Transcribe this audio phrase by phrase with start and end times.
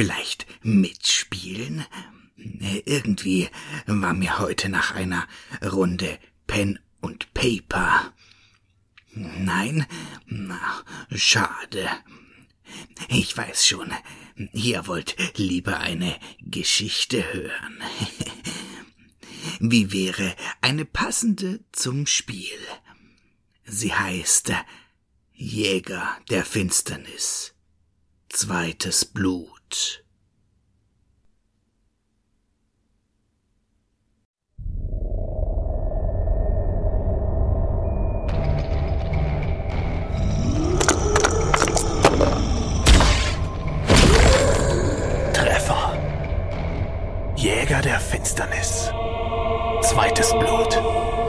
[0.00, 1.84] vielleicht mitspielen?
[2.86, 3.50] Irgendwie
[3.84, 5.28] war mir heute nach einer
[5.62, 8.14] Runde Pen und Paper.
[9.12, 9.84] Nein?
[10.24, 10.84] Na,
[11.14, 11.86] schade.
[13.08, 13.92] Ich weiß schon,
[14.54, 17.82] ihr wollt lieber eine Geschichte hören.
[19.60, 22.58] Wie wäre eine passende zum Spiel?
[23.66, 24.52] Sie heißt
[25.34, 27.52] Jäger der Finsternis.
[28.30, 29.59] Zweites Blut.
[45.32, 45.96] Treffer.
[47.36, 48.90] Jäger der Finsternis.
[49.82, 51.19] Zweites Blut.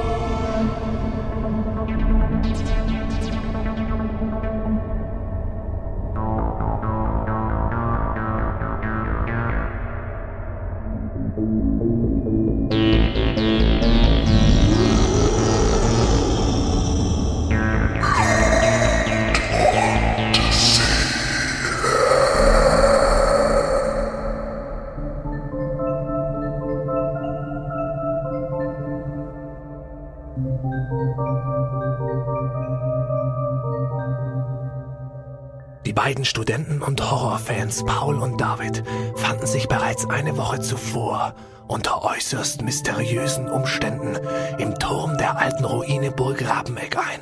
[35.91, 38.81] Die beiden Studenten und Horrorfans Paul und David
[39.18, 41.35] fanden sich bereits eine Woche zuvor
[41.68, 44.18] unter äußerst mysteriösen Umständen
[44.57, 47.19] im Turm der alten Ruine Burg Rabeneck ein,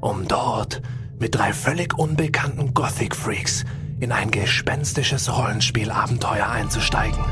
[0.00, 0.82] um dort
[1.18, 3.64] mit drei völlig unbekannten Gothic-Freaks
[3.98, 7.24] in ein gespenstisches Rollenspielabenteuer einzusteigen.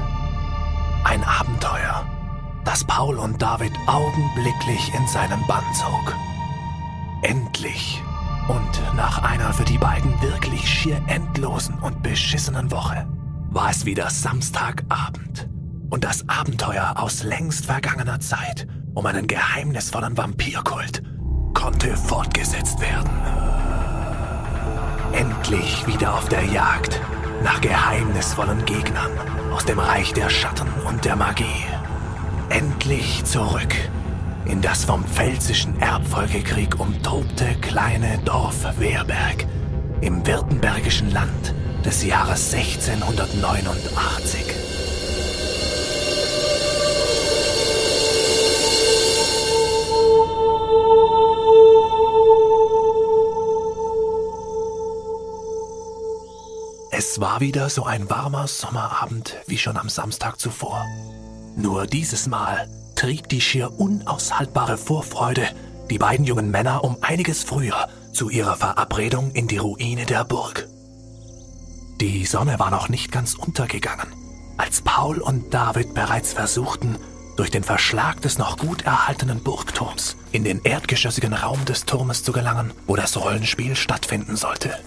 [1.04, 2.04] Ein Abenteuer,
[2.64, 6.16] das Paul und David augenblicklich in seinen Bann zog.
[7.22, 8.02] Endlich
[8.48, 13.06] und nach einer für die beiden wirklich schier endlosen und beschissenen Woche
[13.50, 15.48] war es wieder Samstagabend
[15.90, 21.02] und das Abenteuer aus längst vergangener Zeit um einen geheimnisvollen Vampirkult
[21.54, 23.10] konnte fortgesetzt werden.
[25.12, 27.00] Endlich wieder auf der Jagd
[27.42, 29.12] nach geheimnisvollen Gegnern
[29.52, 31.64] aus dem Reich der Schatten und der Magie.
[32.48, 33.74] Endlich zurück
[34.46, 39.46] in das vom pfälzischen Erbfolgekrieg umtobte kleine Dorf Wehrberg
[40.00, 44.44] im württembergischen Land des Jahres 1689.
[56.90, 60.84] Es war wieder so ein warmer Sommerabend wie schon am Samstag zuvor.
[61.56, 62.68] Nur dieses Mal
[63.04, 65.46] trieb die schier unaushaltbare Vorfreude
[65.90, 70.66] die beiden jungen Männer um einiges früher zu ihrer Verabredung in die Ruine der Burg.
[72.00, 74.06] Die Sonne war noch nicht ganz untergegangen,
[74.56, 76.96] als Paul und David bereits versuchten,
[77.36, 82.32] durch den Verschlag des noch gut erhaltenen Burgturms in den erdgeschossigen Raum des Turmes zu
[82.32, 84.78] gelangen, wo das Rollenspiel stattfinden sollte.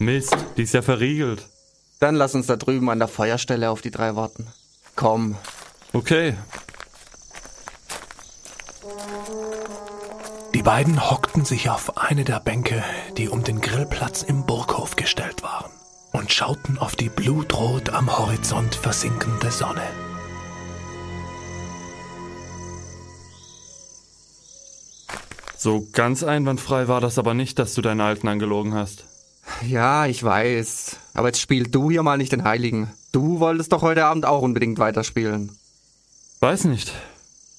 [0.00, 1.46] Mist, die ist ja verriegelt.
[1.98, 4.46] Dann lass uns da drüben an der Feuerstelle auf die drei warten.
[4.96, 5.36] Komm.
[5.92, 6.34] Okay.
[10.54, 12.82] Die beiden hockten sich auf eine der Bänke,
[13.18, 15.70] die um den Grillplatz im Burghof gestellt waren,
[16.12, 19.82] und schauten auf die blutrot am Horizont versinkende Sonne.
[25.58, 29.09] So ganz einwandfrei war das aber nicht, dass du deinen Alten angelogen hast.
[29.66, 30.96] Ja, ich weiß.
[31.14, 32.90] Aber jetzt spiel du hier mal nicht den Heiligen.
[33.12, 35.52] Du wolltest doch heute Abend auch unbedingt weiterspielen.
[36.40, 36.92] Weiß nicht.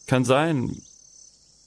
[0.07, 0.81] Kann sein.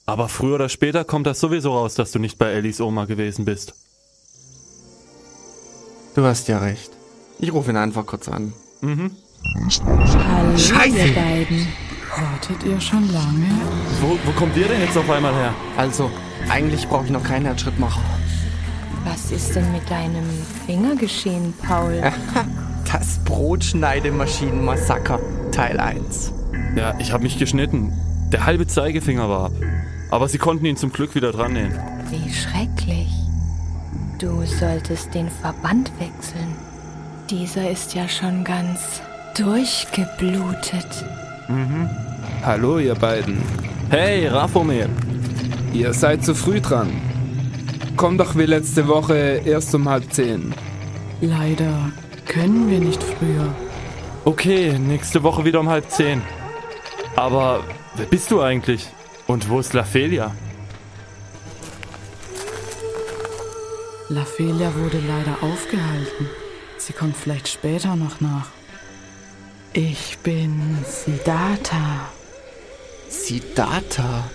[0.05, 3.45] Aber früher oder später kommt das sowieso raus, dass du nicht bei Ellis Oma gewesen
[3.45, 3.73] bist.
[6.15, 6.91] Du hast ja recht.
[7.39, 8.53] Ich rufe ihn einfach kurz an.
[8.81, 9.11] Mhm.
[9.85, 10.97] Hallo, Scheiße.
[10.97, 11.67] ihr beiden.
[12.15, 13.49] Wartet ihr schon lange?
[14.01, 15.53] Wo, wo kommt ihr denn jetzt auf einmal her?
[15.75, 16.09] Also,
[16.49, 18.01] eigentlich brauche ich noch keinen Herzschrittmacher.
[19.05, 20.25] Was ist denn mit deinem
[20.65, 22.01] Finger geschehen, Paul?
[22.91, 25.19] Das Brotschneidemaschinenmassaker,
[25.51, 26.31] Teil 1.
[26.77, 27.91] Ja, ich habe mich geschnitten.
[28.31, 29.51] Der halbe Zeigefinger war ab.
[30.11, 31.77] Aber sie konnten ihn zum Glück wieder dran nähen.
[32.09, 33.09] Wie schrecklich.
[34.19, 36.55] Du solltest den Verband wechseln.
[37.29, 39.01] Dieser ist ja schon ganz
[39.35, 41.05] durchgeblutet.
[42.43, 43.41] Hallo, ihr beiden.
[43.89, 44.87] Hey, Rafomir.
[45.73, 46.89] Ihr seid zu früh dran.
[47.97, 50.53] Komm doch wie letzte Woche erst um halb zehn.
[51.21, 51.91] Leider
[52.25, 53.55] können wir nicht früher.
[54.25, 56.21] Okay, nächste Woche wieder um halb zehn.
[57.15, 57.63] Aber
[57.95, 58.87] wer bist du eigentlich?
[59.27, 60.35] Und wo ist Lafelia?
[64.09, 66.29] Lafelia wurde leider aufgehalten.
[66.77, 68.47] Sie kommt vielleicht später noch nach.
[69.73, 72.09] Ich bin Siddhartha.
[73.09, 74.29] Siddhartha.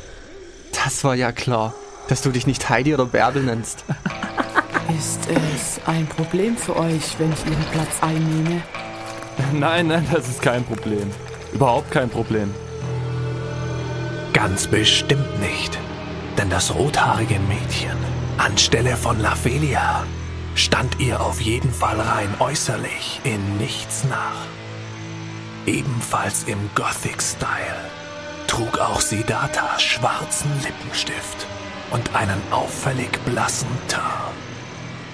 [0.73, 1.75] Das war ja klar,
[2.11, 3.85] dass du dich nicht Heidi oder Bärbel nennst.
[4.99, 8.63] Ist es ein Problem für euch, wenn ich Ihren Platz einnehme?
[9.53, 11.11] Nein, nein, das ist kein Problem.
[11.53, 12.53] Überhaupt kein Problem.
[14.35, 15.79] Ganz bestimmt nicht.
[16.37, 17.97] Denn das rothaarige Mädchen
[18.37, 20.05] anstelle von Lafelia
[20.55, 24.47] stand ihr auf jeden Fall rein äußerlich in nichts nach.
[25.65, 27.81] Ebenfalls im Gothic-Style
[28.47, 31.47] trug auch Siddhartha schwarzen Lippenstift
[31.91, 34.05] und einen auffällig blassen Teint.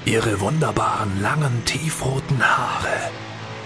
[0.05, 3.11] Ihre wunderbaren langen tiefroten Haare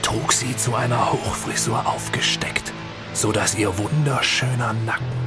[0.00, 2.72] trug sie zu einer Hochfrisur aufgesteckt,
[3.12, 5.20] so dass ihr wunderschöner Nacken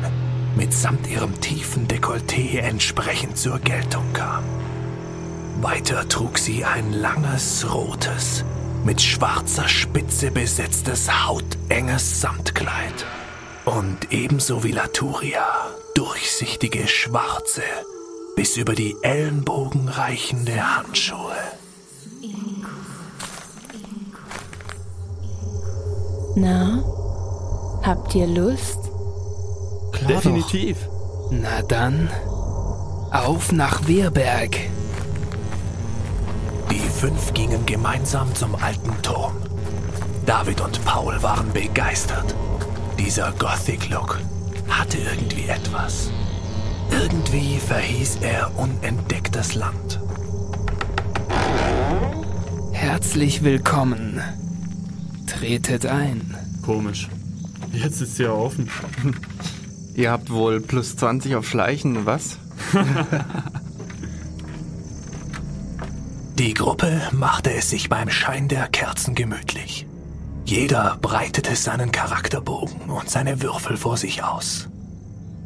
[0.56, 4.44] mitsamt ihrem tiefen Dekolleté entsprechend zur Geltung kam.
[5.62, 8.44] Weiter trug sie ein langes, rotes,
[8.83, 13.06] mit schwarzer Spitze besetztes, hautenges Samtkleid.
[13.65, 15.45] Und ebenso wie Laturia
[15.95, 17.62] durchsichtige, schwarze,
[18.36, 21.36] bis über die Ellenbogen reichende Handschuhe.
[26.36, 26.84] Na,
[27.84, 28.80] habt ihr Lust?
[29.92, 30.78] Klar Definitiv.
[30.86, 31.31] Doch.
[31.31, 32.10] Na dann,
[33.12, 34.57] auf nach Wehrberg.
[36.72, 39.36] Die fünf gingen gemeinsam zum alten Turm.
[40.25, 42.34] David und Paul waren begeistert.
[42.98, 44.19] Dieser Gothic-Look
[44.68, 46.12] hatte irgendwie etwas.
[46.92, 50.00] Irgendwie verhieß er unentdecktes Land.
[52.71, 54.21] Herzlich willkommen.
[55.27, 56.36] Tretet ein.
[56.63, 57.10] Komisch.
[57.71, 58.69] Jetzt ist sie ja offen.
[59.95, 62.38] Ihr habt wohl plus 20 auf Schleichen, was?
[66.38, 69.86] Die Gruppe machte es sich beim Schein der Kerzen gemütlich.
[70.45, 74.69] Jeder breitete seinen Charakterbogen und seine Würfel vor sich aus.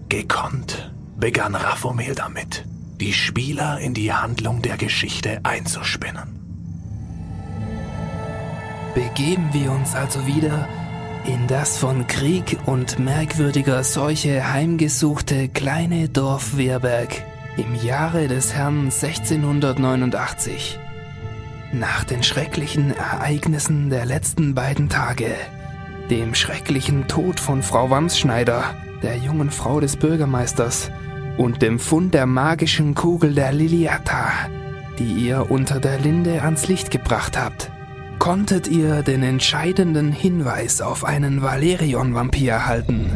[0.10, 2.66] Gekonnt begann Raphomel damit,
[3.00, 6.38] die Spieler in die Handlung der Geschichte einzuspinnen.
[8.96, 10.68] Begeben wir uns also wieder
[11.26, 17.24] in das von Krieg und merkwürdiger Seuche heimgesuchte kleine Dorf Wehrberg
[17.58, 20.80] im Jahre des Herrn 1689.
[21.74, 25.36] Nach den schrecklichen Ereignissen der letzten beiden Tage,
[26.10, 30.90] dem schrecklichen Tod von Frau Wamsschneider, der jungen Frau des Bürgermeisters,
[31.38, 34.32] und dem Fund der magischen Kugel der Liliata,
[34.98, 37.70] die ihr unter der Linde ans Licht gebracht habt,
[38.18, 43.12] konntet ihr den entscheidenden Hinweis auf einen Valerion-Vampir erhalten.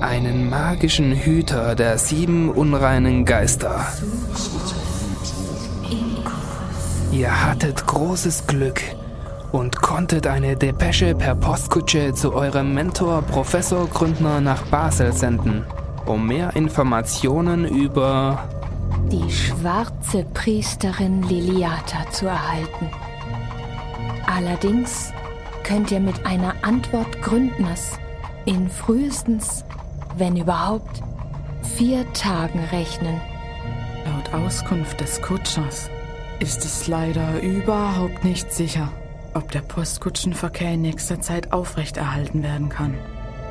[0.00, 3.86] Einen magischen Hüter der sieben unreinen Geister.
[7.12, 8.80] Ihr hattet großes Glück
[9.50, 15.64] und konntet eine Depesche per Postkutsche zu eurem Mentor Professor Gründner nach Basel senden,
[16.06, 18.48] um mehr Informationen über
[19.10, 22.88] Die schwarze Priesterin Liliata zu erhalten.
[24.26, 25.12] Allerdings
[25.64, 27.98] könnt ihr mit einer Antwort Gründners
[28.44, 29.64] in frühestens,
[30.16, 31.02] wenn überhaupt,
[31.76, 33.20] vier Tagen rechnen.
[34.04, 35.90] Laut Auskunft des Kutschers
[36.40, 38.90] ist es leider überhaupt nicht sicher,
[39.34, 42.94] ob der Postkutschenverkehr in nächster Zeit aufrechterhalten werden kann,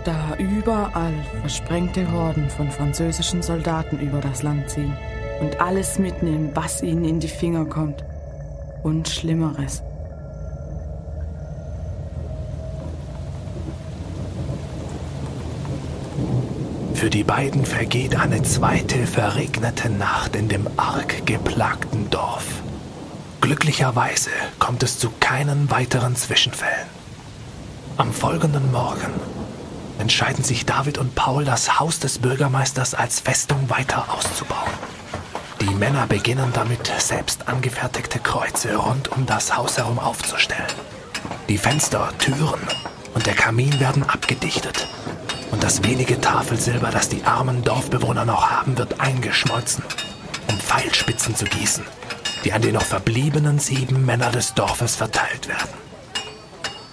[0.05, 4.97] da überall versprengte Horden von französischen Soldaten über das Land ziehen
[5.39, 8.03] und alles mitnehmen, was ihnen in die Finger kommt.
[8.81, 9.83] Und Schlimmeres.
[16.93, 22.63] Für die beiden vergeht eine zweite verregnete Nacht in dem arg geplagten Dorf.
[23.41, 26.87] Glücklicherweise kommt es zu keinen weiteren Zwischenfällen.
[27.97, 29.13] Am folgenden Morgen
[29.97, 34.73] entscheiden sich David und Paul, das Haus des Bürgermeisters als Festung weiter auszubauen.
[35.61, 40.71] Die Männer beginnen damit, selbst angefertigte Kreuze rund um das Haus herum aufzustellen.
[41.47, 42.61] Die Fenster, Türen
[43.13, 44.87] und der Kamin werden abgedichtet
[45.51, 49.83] und das wenige Tafelsilber, das die armen Dorfbewohner noch haben, wird eingeschmolzen,
[50.47, 51.83] um Pfeilspitzen zu gießen,
[52.43, 55.69] die an die noch verbliebenen sieben Männer des Dorfes verteilt werden.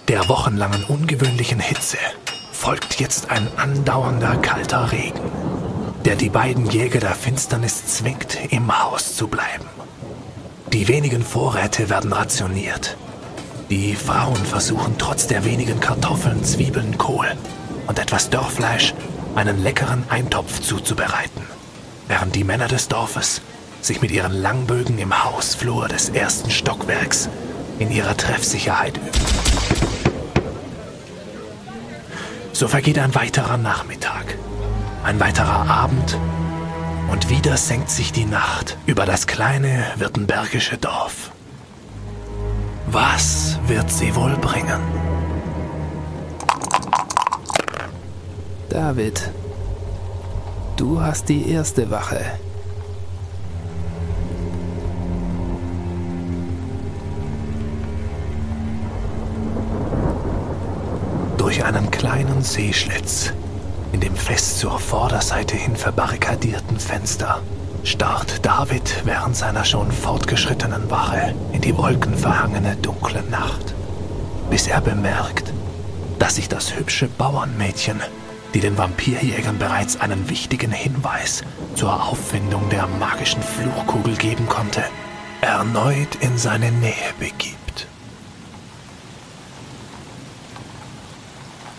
[0.07, 1.97] Der wochenlangen ungewöhnlichen Hitze
[2.51, 5.19] folgt jetzt ein andauernder kalter Regen,
[6.05, 9.65] der die beiden Jäger der Finsternis zwingt, im Haus zu bleiben.
[10.73, 12.97] Die wenigen Vorräte werden rationiert.
[13.69, 17.27] Die Frauen versuchen trotz der wenigen Kartoffeln, Zwiebeln, Kohl
[17.87, 18.93] und etwas Dörrfleisch
[19.35, 21.43] einen leckeren Eintopf zuzubereiten,
[22.07, 23.41] während die Männer des Dorfes
[23.81, 27.29] sich mit ihren Langbögen im Hausflur des ersten Stockwerks
[27.79, 29.11] in ihrer Treffsicherheit üben.
[32.53, 34.35] So vergeht ein weiterer Nachmittag,
[35.03, 36.17] ein weiterer Abend
[37.11, 41.31] und wieder senkt sich die Nacht über das kleine württembergische Dorf.
[42.87, 44.81] Was wird sie wohl bringen?
[48.69, 49.29] David,
[50.77, 52.21] du hast die erste Wache.
[61.47, 63.31] Durch einen kleinen Seeschlitz
[63.93, 67.41] in dem fest zur Vorderseite hin verbarrikadierten Fenster
[67.85, 73.73] starrt David während seiner schon fortgeschrittenen Wache in die wolkenverhangene dunkle Nacht,
[74.49, 75.53] bis er bemerkt,
[76.19, 78.01] dass sich das hübsche Bauernmädchen,
[78.53, 81.43] die den Vampirjägern bereits einen wichtigen Hinweis
[81.75, 84.83] zur Auffindung der magischen Fluchkugel geben konnte,
[85.39, 87.56] erneut in seine Nähe begibt.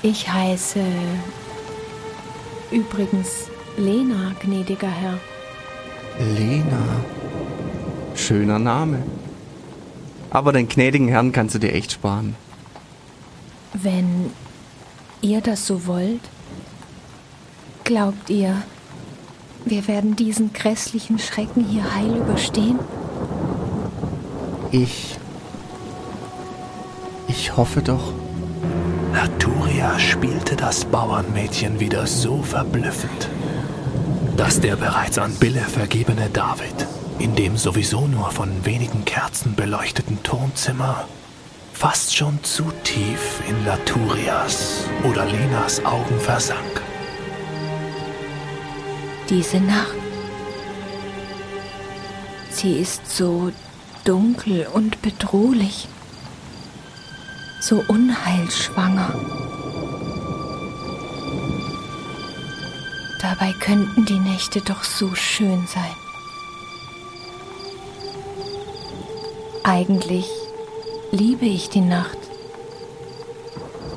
[0.03, 0.81] Ich heiße
[2.71, 5.19] übrigens Lena, gnädiger Herr.
[6.19, 7.03] Lena.
[8.15, 9.03] Schöner Name.
[10.31, 12.37] Aber den gnädigen Herrn kannst du dir echt sparen.
[13.73, 14.31] Wenn
[15.21, 16.21] ihr das so wollt,
[17.85, 18.63] glaubt ihr,
[19.65, 22.79] wir werden diesen grässlichen Schrecken hier heil überstehen?
[24.71, 25.17] Ich.
[27.27, 28.13] Ich hoffe doch.
[29.21, 33.29] Naturia spielte das Bauernmädchen wieder so verblüffend,
[34.37, 36.87] dass der bereits an Bille vergebene David
[37.19, 41.09] in dem sowieso nur von wenigen Kerzen beleuchteten Turmzimmer
[41.73, 46.81] fast schon zu tief in Laturias oder Lenas Augen versank.
[49.29, 49.97] Diese Nacht.
[52.51, 53.51] Sie ist so
[54.05, 55.89] dunkel und bedrohlich,
[57.61, 59.15] so unheilschwanger.
[63.21, 65.97] Dabei könnten die Nächte doch so schön sein.
[69.65, 70.27] Eigentlich
[71.11, 72.19] liebe ich die Nacht.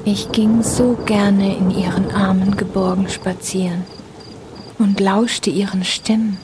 [0.03, 3.85] Ich ging so gerne in ihren Armen geborgen spazieren
[4.79, 6.37] und lauschte ihren Stimmen.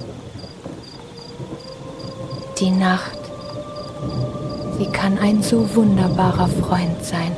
[2.60, 3.17] Die Nacht,
[4.78, 7.36] sie kann ein so wunderbarer Freund sein.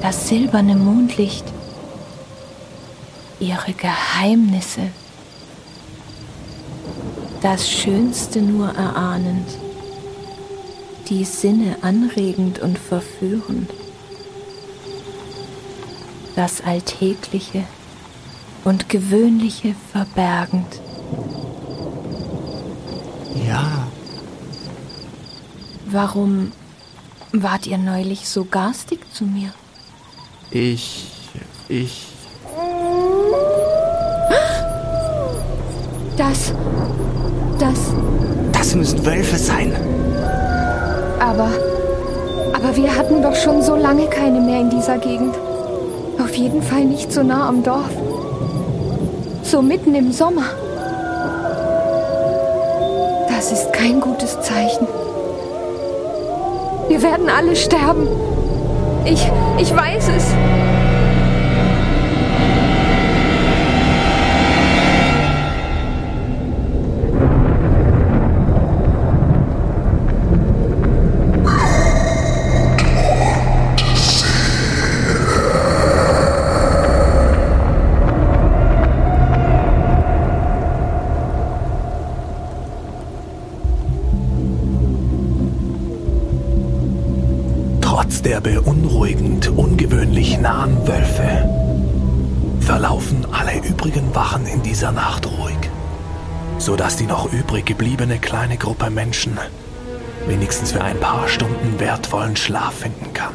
[0.00, 1.44] Das silberne Mondlicht,
[3.40, 4.88] ihre Geheimnisse,
[7.40, 9.48] das Schönste nur erahnend,
[11.08, 13.70] die Sinne anregend und verführend,
[16.36, 17.64] das Alltägliche
[18.64, 20.80] und Gewöhnliche verbergend.
[23.46, 23.86] Ja,
[25.94, 26.50] Warum
[27.30, 29.50] wart ihr neulich so garstig zu mir?
[30.50, 31.12] ich.
[31.68, 32.08] Ich.
[36.16, 36.52] Das,
[37.60, 37.78] das,
[38.50, 39.72] Das müssen Wölfe sein.
[41.20, 41.48] aber,
[42.52, 45.36] aber wir hatten doch schon so lange keine mehr in dieser Gegend.
[46.18, 47.90] Auf jeden Fall nicht so nah am Dorf.
[49.44, 50.46] So mitten im Sommer.
[53.28, 54.88] Das ist kein gutes Zeichen.
[56.94, 58.06] Wir werden alle sterben.
[59.04, 60.26] Ich, ich weiß es.
[97.64, 99.38] Übrig gebliebene kleine Gruppe Menschen
[100.26, 103.34] wenigstens für ein paar Stunden wertvollen Schlaf finden kann.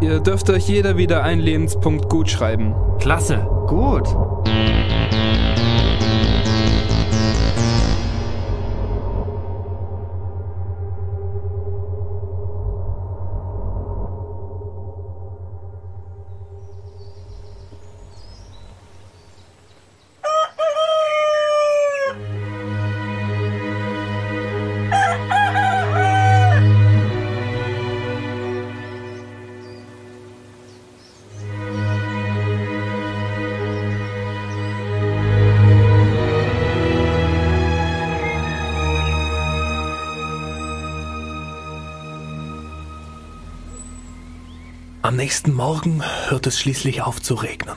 [0.00, 2.74] Ihr dürft euch jeder wieder einen Lebenspunkt gut schreiben.
[2.98, 3.46] Klasse.
[3.66, 4.08] Gut.
[45.18, 47.74] Nächsten Morgen hört es schließlich auf zu regnen.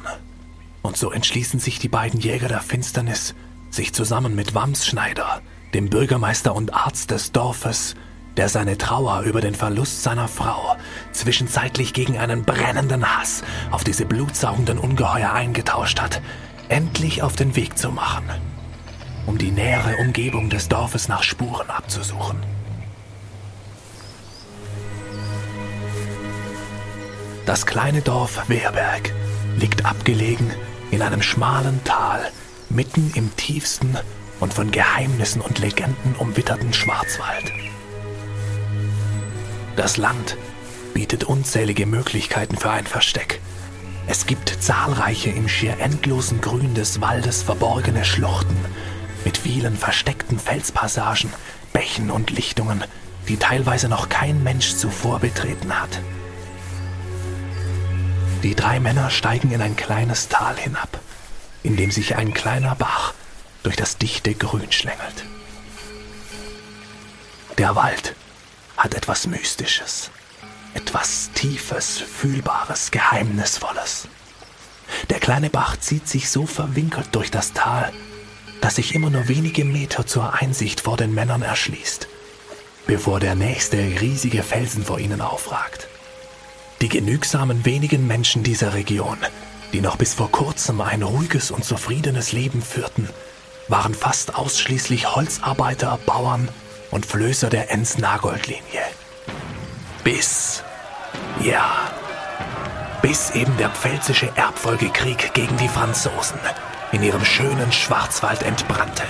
[0.84, 3.34] Und so entschließen sich die beiden Jäger der Finsternis,
[3.72, 5.42] sich zusammen mit Wamsschneider,
[5.74, 7.96] dem Bürgermeister und Arzt des Dorfes,
[8.38, 10.78] der seine Trauer über den Verlust seiner Frau
[11.14, 16.22] zwischenzeitlich gegen einen brennenden Hass auf diese blutsaugenden Ungeheuer eingetauscht hat,
[16.70, 18.30] endlich auf den Weg zu machen,
[19.26, 22.51] um die nähere Umgebung des Dorfes nach Spuren abzusuchen.
[27.52, 29.12] Das kleine Dorf Wehrberg
[29.58, 30.54] liegt abgelegen
[30.90, 32.32] in einem schmalen Tal
[32.70, 33.98] mitten im tiefsten
[34.40, 37.52] und von Geheimnissen und Legenden umwitterten Schwarzwald.
[39.76, 40.38] Das Land
[40.94, 43.42] bietet unzählige Möglichkeiten für ein Versteck.
[44.08, 48.56] Es gibt zahlreiche im schier endlosen Grün des Waldes verborgene Schluchten
[49.26, 51.34] mit vielen versteckten Felspassagen,
[51.74, 52.86] Bächen und Lichtungen,
[53.28, 56.00] die teilweise noch kein Mensch zuvor betreten hat.
[58.44, 61.00] Die drei Männer steigen in ein kleines Tal hinab,
[61.62, 63.14] in dem sich ein kleiner Bach
[63.62, 65.26] durch das dichte Grün schlängelt.
[67.60, 68.16] Der Wald
[68.78, 70.10] hat etwas Mystisches,
[70.74, 74.08] etwas Tiefes, Fühlbares, Geheimnisvolles.
[75.12, 77.94] Der kleine Bach zieht sich so verwinkelt durch das Tal,
[78.60, 82.08] dass sich immer nur wenige Meter zur Einsicht vor den Männern erschließt,
[82.88, 85.91] bevor der nächste riesige Felsen vor ihnen aufragt.
[86.82, 89.18] Die genügsamen wenigen Menschen dieser Region,
[89.72, 93.08] die noch bis vor kurzem ein ruhiges und zufriedenes Leben führten,
[93.68, 96.50] waren fast ausschließlich Holzarbeiter, Bauern
[96.90, 98.82] und Flößer der Enns-Nagold-Linie.
[100.04, 100.64] Bis,
[101.44, 101.70] ja,
[103.04, 106.40] bis eben der pfälzische Erbfolgekrieg gegen die Franzosen
[106.92, 109.04] in ihrem schönen Schwarzwald entbrannte.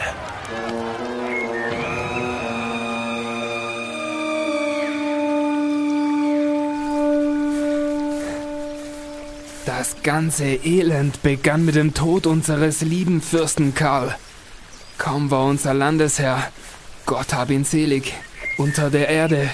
[9.65, 14.15] Das ganze Elend begann mit dem Tod unseres lieben Fürsten Karl.
[14.97, 16.52] Kaum war unser Landesherr
[17.06, 18.13] Gott hab ihn selig.
[18.58, 19.50] Unter der Erde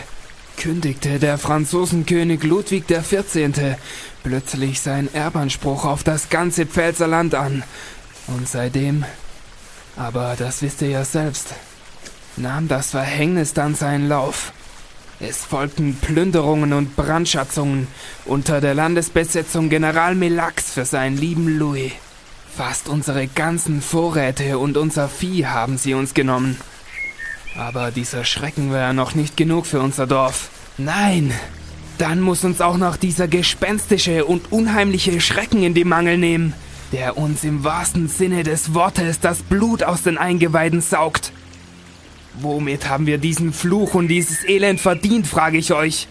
[0.57, 3.75] kündigte der Franzosenkönig Ludwig XIV.
[4.23, 7.63] plötzlich seinen Erbanspruch auf das ganze Pfälzerland an.
[8.27, 9.05] Und seitdem,
[9.95, 11.47] aber das wisst ihr ja selbst,
[12.35, 14.51] nahm das Verhängnis dann seinen Lauf.
[15.19, 17.87] Es folgten Plünderungen und Brandschatzungen
[18.25, 21.91] unter der Landesbesetzung General Melax für seinen lieben Louis.
[22.55, 26.57] Fast unsere ganzen Vorräte und unser Vieh haben sie uns genommen.
[27.57, 30.49] Aber dieser Schrecken ja noch nicht genug für unser Dorf.
[30.77, 31.33] Nein,
[31.97, 36.53] dann muss uns auch noch dieser gespenstische und unheimliche Schrecken in die Mangel nehmen,
[36.91, 41.31] der uns im wahrsten Sinne des Wortes das Blut aus den Eingeweiden saugt.
[42.39, 46.07] Womit haben wir diesen Fluch und dieses Elend verdient, frage ich euch.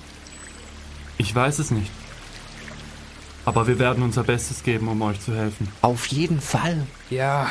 [1.19, 1.91] Ich weiß es nicht.
[3.45, 5.69] Aber wir werden unser Bestes geben, um euch zu helfen.
[5.83, 6.87] Auf jeden Fall.
[7.11, 7.51] Ja,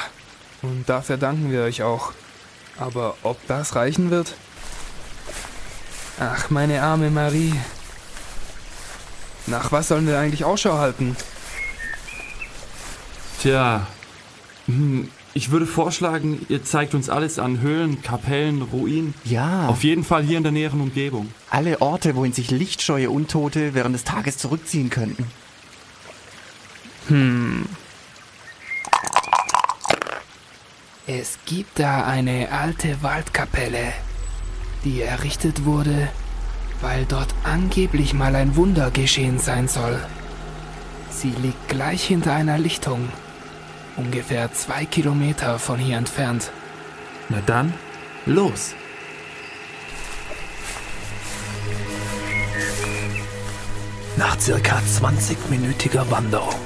[0.61, 2.11] und dafür danken wir euch auch.
[2.77, 4.35] Aber ob das reichen wird?
[6.19, 7.53] Ach, meine arme Marie.
[9.47, 11.15] Nach was sollen wir eigentlich Ausschau halten?
[13.41, 13.87] Tja,
[14.65, 19.13] hm, ich würde vorschlagen, ihr zeigt uns alles an Höhlen, Kapellen, Ruinen.
[19.25, 19.67] Ja.
[19.67, 21.29] Auf jeden Fall hier in der näheren Umgebung.
[21.49, 25.25] Alle Orte, wohin sich lichtscheue Untote während des Tages zurückziehen könnten.
[27.09, 27.65] Hm.
[31.05, 33.91] Es gibt da eine alte Waldkapelle,
[34.85, 36.07] die errichtet wurde,
[36.79, 39.99] weil dort angeblich mal ein Wunder geschehen sein soll.
[41.09, 43.09] Sie liegt gleich hinter einer Lichtung,
[43.97, 46.51] ungefähr zwei Kilometer von hier entfernt.
[47.29, 47.73] Na dann,
[48.25, 48.73] los!
[54.17, 56.59] Nach circa 20-minütiger Wanderung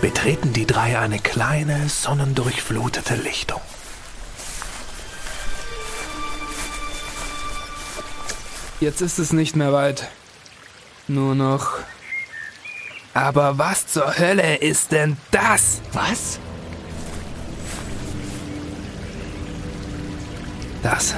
[0.00, 3.60] betreten die drei eine kleine, sonnendurchflutete Lichtung.
[8.80, 10.08] Jetzt ist es nicht mehr weit.
[11.06, 11.78] Nur noch.
[13.14, 15.80] Aber was zur Hölle ist denn das?
[15.92, 16.40] Was?
[20.82, 21.14] Das.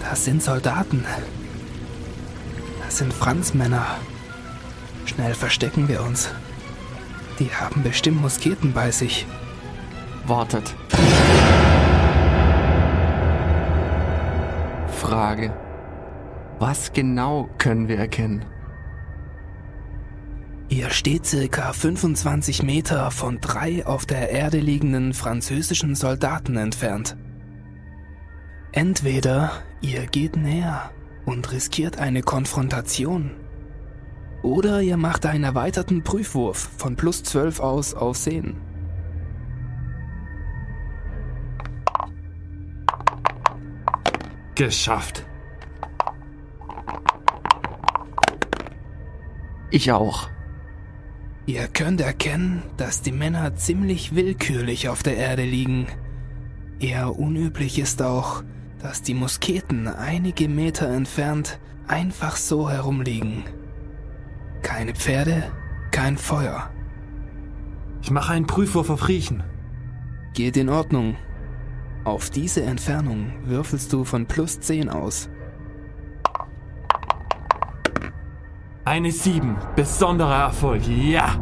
[0.00, 1.04] Das sind Soldaten.
[2.84, 3.86] Das sind Franzmänner.
[5.06, 6.30] Schnell verstecken wir uns.
[7.38, 9.26] Die haben bestimmt Musketen bei sich.
[10.26, 10.74] Wartet.
[15.00, 15.54] Frage.
[16.58, 18.44] Was genau können wir erkennen?
[20.68, 27.16] Ihr steht circa 25 Meter von drei auf der Erde liegenden französischen Soldaten entfernt.
[28.72, 30.90] Entweder ihr geht näher
[31.24, 33.32] und riskiert eine Konfrontation.
[34.42, 38.56] Oder ihr macht einen erweiterten Prüfwurf von plus 12 aus auf Sehen.
[44.54, 45.26] Geschafft.
[49.70, 50.28] Ich auch.
[51.46, 55.86] Ihr könnt erkennen, dass die Männer ziemlich willkürlich auf der Erde liegen.
[56.78, 58.42] Eher unüblich ist auch,
[58.82, 63.44] dass die Musketen einige Meter entfernt einfach so herumliegen.
[64.62, 65.50] Keine Pferde,
[65.90, 66.70] kein Feuer.
[68.02, 69.42] Ich mache einen Prüfwurf auf Riechen.
[70.34, 71.16] Geht in Ordnung.
[72.04, 75.28] Auf diese Entfernung würfelst du von plus 10 aus.
[78.84, 79.56] Eine 7.
[79.76, 80.82] Besonderer Erfolg.
[80.86, 81.38] Ja.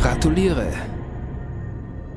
[0.00, 0.93] Gratuliere.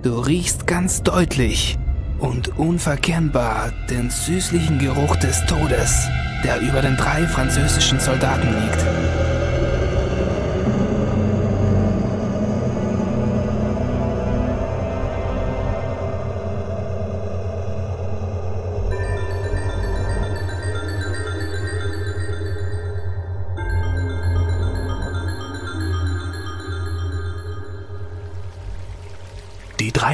[0.08, 1.78] Du riechst ganz deutlich
[2.20, 6.08] und unverkennbar den süßlichen Geruch des Todes,
[6.46, 9.07] der über den drei französischen Soldaten liegt.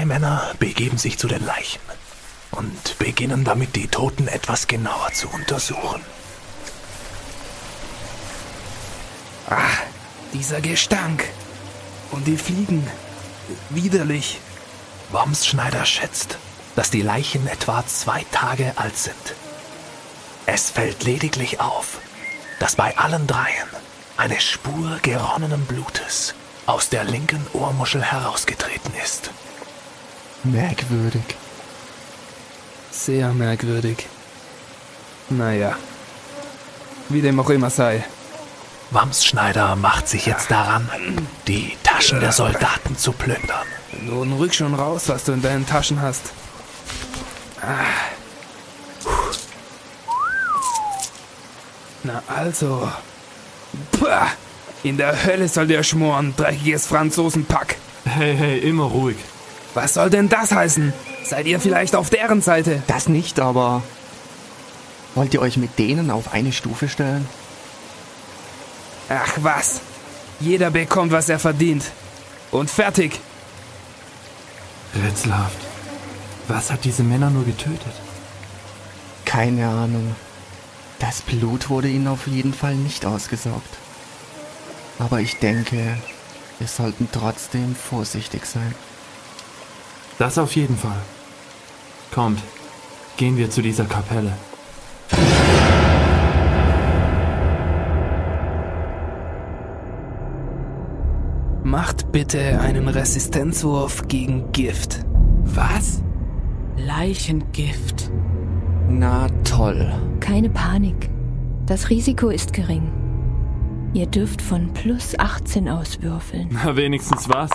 [0.03, 1.79] Drei Männer begeben sich zu den Leichen
[2.51, 6.01] und beginnen damit, die Toten etwas genauer zu untersuchen.
[9.49, 9.61] Ah,
[10.33, 11.23] dieser Gestank.
[12.11, 12.85] Und die Fliegen.
[13.69, 14.41] Widerlich.
[15.13, 16.37] Wormsschneider schätzt,
[16.75, 19.35] dass die Leichen etwa zwei Tage alt sind.
[20.45, 21.99] Es fällt lediglich auf,
[22.59, 23.69] dass bei allen dreien
[24.17, 26.35] eine Spur geronnenen Blutes
[26.65, 29.31] aus der linken Ohrmuschel herausgetreten ist.
[30.43, 31.23] Merkwürdig.
[32.91, 34.07] Sehr merkwürdig.
[35.29, 35.77] Naja.
[37.09, 38.03] Wie dem auch immer sei.
[38.91, 40.89] Wamsschneider macht sich jetzt daran,
[41.47, 43.65] die Taschen der Soldaten zu plündern.
[44.01, 46.31] Nun rück schon raus, was du in deinen Taschen hast.
[47.61, 47.85] Ah.
[49.03, 49.11] Puh.
[52.03, 52.91] Na also.
[53.99, 54.27] Pah.
[54.83, 57.77] In der Hölle soll der schmoren, dreckiges Franzosenpack.
[58.03, 59.15] Hey, hey, immer ruhig.
[59.73, 60.93] Was soll denn das heißen?
[61.23, 62.83] Seid ihr vielleicht auf deren Seite?
[62.87, 63.81] Das nicht, aber
[65.15, 67.27] wollt ihr euch mit denen auf eine Stufe stellen?
[69.09, 69.81] Ach was.
[70.39, 71.85] Jeder bekommt, was er verdient.
[72.51, 73.19] Und fertig.
[74.95, 75.57] Rätselhaft.
[76.47, 77.93] Was hat diese Männer nur getötet?
[79.25, 80.15] Keine Ahnung.
[80.99, 83.77] Das Blut wurde ihnen auf jeden Fall nicht ausgesaugt.
[84.99, 85.97] Aber ich denke,
[86.59, 88.75] wir sollten trotzdem vorsichtig sein.
[90.17, 91.01] Das auf jeden Fall.
[92.13, 92.39] Kommt,
[93.17, 94.33] gehen wir zu dieser Kapelle.
[101.63, 104.99] Macht bitte einen Resistenzwurf gegen Gift.
[105.43, 106.03] Was?
[106.77, 108.11] Leichengift.
[108.89, 109.91] Na toll.
[110.19, 111.09] Keine Panik.
[111.65, 112.91] Das Risiko ist gering.
[113.93, 116.49] Ihr dürft von plus 18 auswürfeln.
[116.51, 117.49] Na, wenigstens was.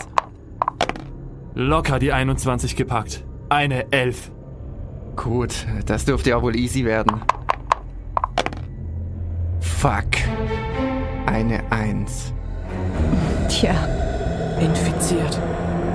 [1.60, 3.24] Locker die 21 gepackt.
[3.48, 4.30] Eine 11.
[5.16, 7.20] Gut, das dürfte ja wohl easy werden.
[9.58, 10.04] Fuck.
[11.26, 12.32] Eine Eins.
[13.48, 13.74] Tja,
[14.60, 15.36] Infiziert.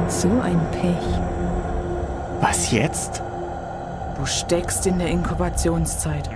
[0.10, 1.22] so ein Pech.
[2.42, 3.24] Was jetzt?
[4.18, 6.30] Du steckst in der Inkubationszeit.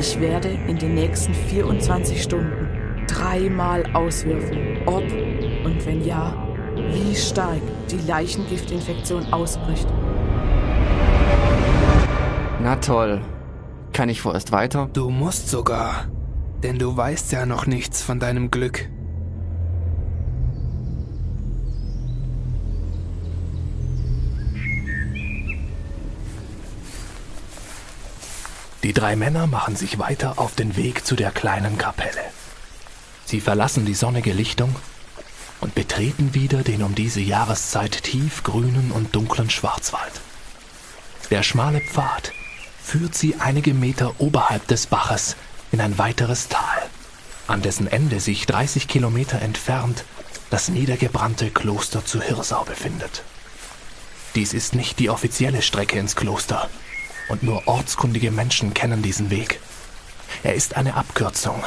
[0.00, 5.04] Ich werde in den nächsten 24 Stunden dreimal auswürfeln, ob
[5.64, 6.45] und wenn ja,
[6.76, 9.86] wie stark die Leichengiftinfektion ausbricht.
[12.60, 13.22] Na toll.
[13.92, 14.90] Kann ich vorerst weiter?
[14.92, 16.06] Du musst sogar.
[16.62, 18.88] Denn du weißt ja noch nichts von deinem Glück.
[28.82, 32.20] Die drei Männer machen sich weiter auf den Weg zu der kleinen Kapelle.
[33.24, 34.76] Sie verlassen die sonnige Lichtung
[35.60, 40.20] und betreten wieder den um diese Jahreszeit tiefgrünen und dunklen Schwarzwald.
[41.30, 42.32] Der schmale Pfad
[42.82, 45.36] führt sie einige Meter oberhalb des Baches
[45.72, 46.82] in ein weiteres Tal,
[47.48, 50.04] an dessen Ende sich 30 Kilometer entfernt
[50.50, 53.22] das niedergebrannte Kloster zu Hirsau befindet.
[54.34, 56.68] Dies ist nicht die offizielle Strecke ins Kloster
[57.28, 59.60] und nur ortskundige Menschen kennen diesen Weg.
[60.42, 61.64] Er ist eine Abkürzung,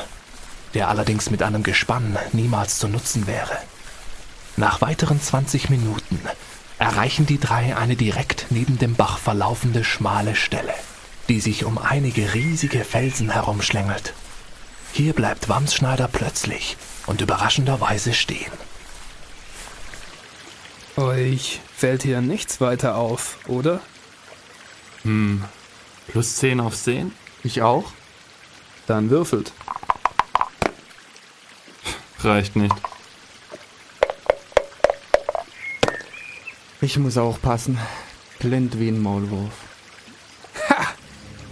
[0.74, 3.58] der allerdings mit einem Gespann niemals zu nutzen wäre.
[4.60, 6.20] Nach weiteren 20 Minuten
[6.80, 10.74] erreichen die drei eine direkt neben dem Bach verlaufende schmale Stelle.
[11.30, 14.14] die sich um einige riesige Felsen herumschlängelt.
[14.92, 18.52] Hier bleibt Wamsschneider plötzlich und überraschenderweise stehen.
[20.98, 23.80] Euch fällt hier nichts weiter auf, oder?
[25.04, 25.46] Hm.
[26.08, 27.14] Plus 10 auf Sehen?
[27.44, 27.92] Ich auch?
[28.88, 29.54] Dann würfelt.
[32.24, 32.76] Reicht nicht.
[36.82, 37.78] Ich muss auch passen.
[38.40, 39.52] Blind wie ein Maulwurf.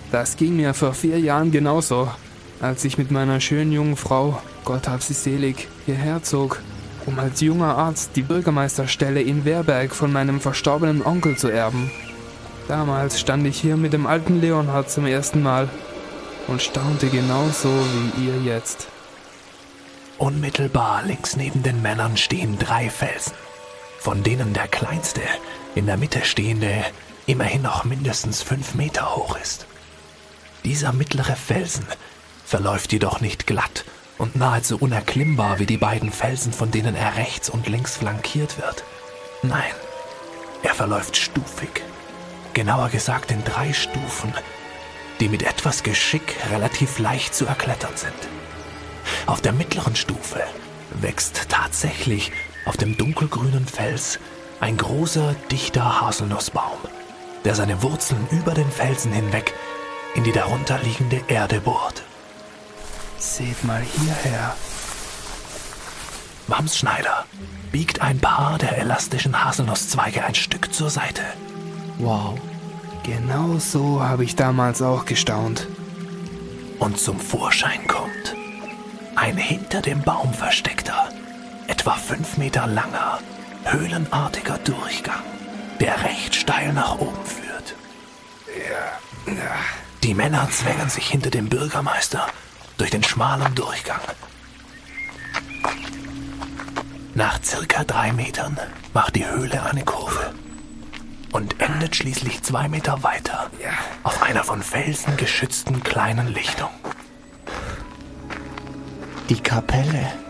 [0.10, 2.10] Das ging mir vor vier Jahren genauso,
[2.62, 6.62] als ich mit meiner schönen jungen Frau, Gott hab sie selig, hierher zog,
[7.06, 11.92] um als junger Arzt die Bürgermeisterstelle in Wehrberg von meinem verstorbenen Onkel zu erben.
[12.70, 15.68] Damals stand ich hier mit dem alten Leonhard zum ersten Mal
[16.48, 18.88] und staunte genauso wie ihr jetzt.
[20.18, 23.34] Unmittelbar links neben den Männern stehen drei Felsen,
[24.00, 25.22] von denen der kleinste,
[25.76, 26.86] in der Mitte stehende,
[27.26, 29.66] immerhin noch mindestens fünf Meter hoch ist.
[30.66, 31.86] Dieser mittlere Felsen
[32.46, 33.86] verläuft jedoch nicht glatt
[34.18, 38.84] und nahezu unerklimmbar wie die beiden Felsen, von denen er rechts und links flankiert wird.
[39.44, 39.74] Nein,
[40.64, 41.84] er verläuft stufig.
[42.54, 44.34] Genauer gesagt in drei Stufen,
[45.20, 48.14] die mit etwas Geschick relativ leicht zu erklettern sind.
[49.26, 50.44] Auf der mittleren Stufe
[51.02, 52.32] wächst tatsächlich
[52.68, 54.20] auf dem dunkelgrünen Fels
[54.60, 56.78] ein großer, dichter Haselnussbaum,
[57.46, 59.54] der seine Wurzeln über den Felsen hinweg
[60.16, 62.04] in die darunterliegende Erde bohrt.
[63.18, 64.56] Seht mal hierher.
[66.48, 67.26] Wamsschneider
[67.72, 71.24] biegt ein paar der elastischen Haselnusszweige ein Stück zur Seite.
[72.00, 72.40] Wow.
[73.04, 75.68] Genau so habe ich damals auch gestaunt.
[76.80, 78.36] Und zum Vorschein kommt
[79.16, 81.10] ein hinter dem Baum versteckter,
[81.68, 83.20] etwa fünf Meter langer,
[83.66, 85.24] höhlenartiger Durchgang,
[85.80, 87.76] der recht steil nach oben führt.
[90.04, 92.28] Die Männer zwängen sich hinter dem Bürgermeister
[92.78, 94.00] durch den schmalen Durchgang.
[97.14, 98.58] Nach circa drei Metern
[98.94, 100.34] macht die Höhle eine Kurve
[101.32, 103.50] und endet schließlich zwei Meter weiter
[104.04, 106.70] auf einer von Felsen geschützten kleinen Lichtung.
[109.30, 110.27] Die Kapelle.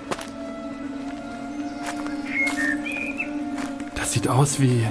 [4.07, 4.87] Das sieht aus wie,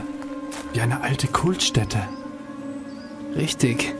[0.75, 2.07] wie eine alte Kultstätte.
[3.35, 3.95] Richtig.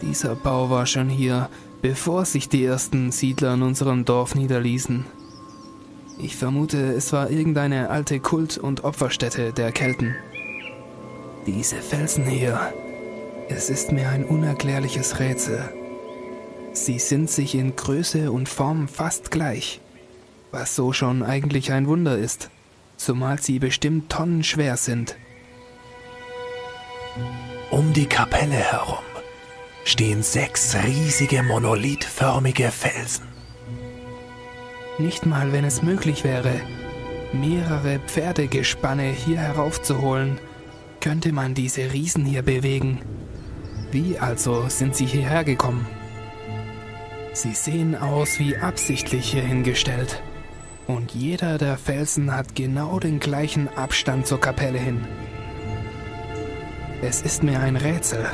[0.00, 1.50] Dieser Bau war schon hier,
[1.82, 5.04] bevor sich die ersten Siedler in unserem Dorf niederließen.
[6.18, 10.16] Ich vermute, es war irgendeine alte Kult- und Opferstätte der Kelten.
[11.46, 12.72] Diese Felsen hier,
[13.50, 15.68] es ist mir ein unerklärliches Rätsel.
[16.72, 19.82] Sie sind sich in Größe und Form fast gleich,
[20.50, 22.48] was so schon eigentlich ein Wunder ist,
[23.00, 25.16] zumal sie bestimmt tonnenschwer sind.
[27.70, 29.04] Um die Kapelle herum
[29.84, 33.26] stehen sechs riesige monolithförmige Felsen.
[34.98, 36.60] Nicht mal, wenn es möglich wäre,
[37.32, 40.38] mehrere Pferdegespanne hier heraufzuholen,
[41.00, 43.00] könnte man diese Riesen hier bewegen.
[43.90, 45.86] Wie also sind sie hierher gekommen?
[47.32, 50.22] Sie sehen aus wie absichtlich hier hingestellt.
[50.96, 55.06] Und jeder der Felsen hat genau den gleichen Abstand zur Kapelle hin.
[57.00, 58.26] Es ist mir ein Rätsel,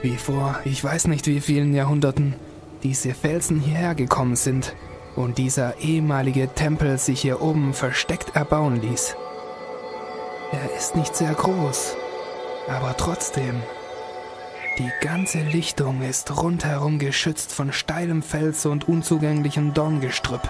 [0.00, 2.34] wie vor ich weiß nicht wie vielen Jahrhunderten
[2.82, 4.74] diese Felsen hierher gekommen sind
[5.14, 9.14] und dieser ehemalige Tempel sich hier oben versteckt erbauen ließ.
[10.52, 11.96] Er ist nicht sehr groß,
[12.66, 13.60] aber trotzdem.
[14.78, 20.48] Die ganze Lichtung ist rundherum geschützt von steilem Fels und unzugänglichem Dorngestrüpp.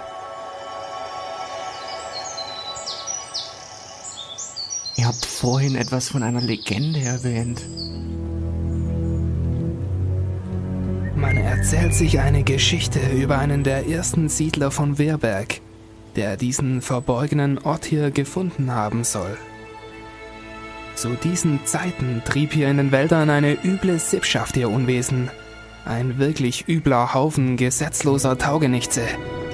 [5.01, 7.63] Ihr habt vorhin etwas von einer Legende erwähnt.
[11.17, 15.63] Man erzählt sich eine Geschichte über einen der ersten Siedler von Wehrberg,
[16.17, 19.39] der diesen verborgenen Ort hier gefunden haben soll.
[20.97, 25.31] Zu diesen Zeiten trieb hier in den Wäldern eine üble Sippschaft ihr Unwesen.
[25.87, 29.05] Ein wirklich übler Haufen gesetzloser Taugenichtse,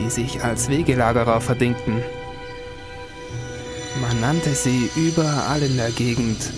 [0.01, 2.03] die sich als Wegelagerer verdingten.
[4.01, 6.53] Man nannte sie überall in der Gegend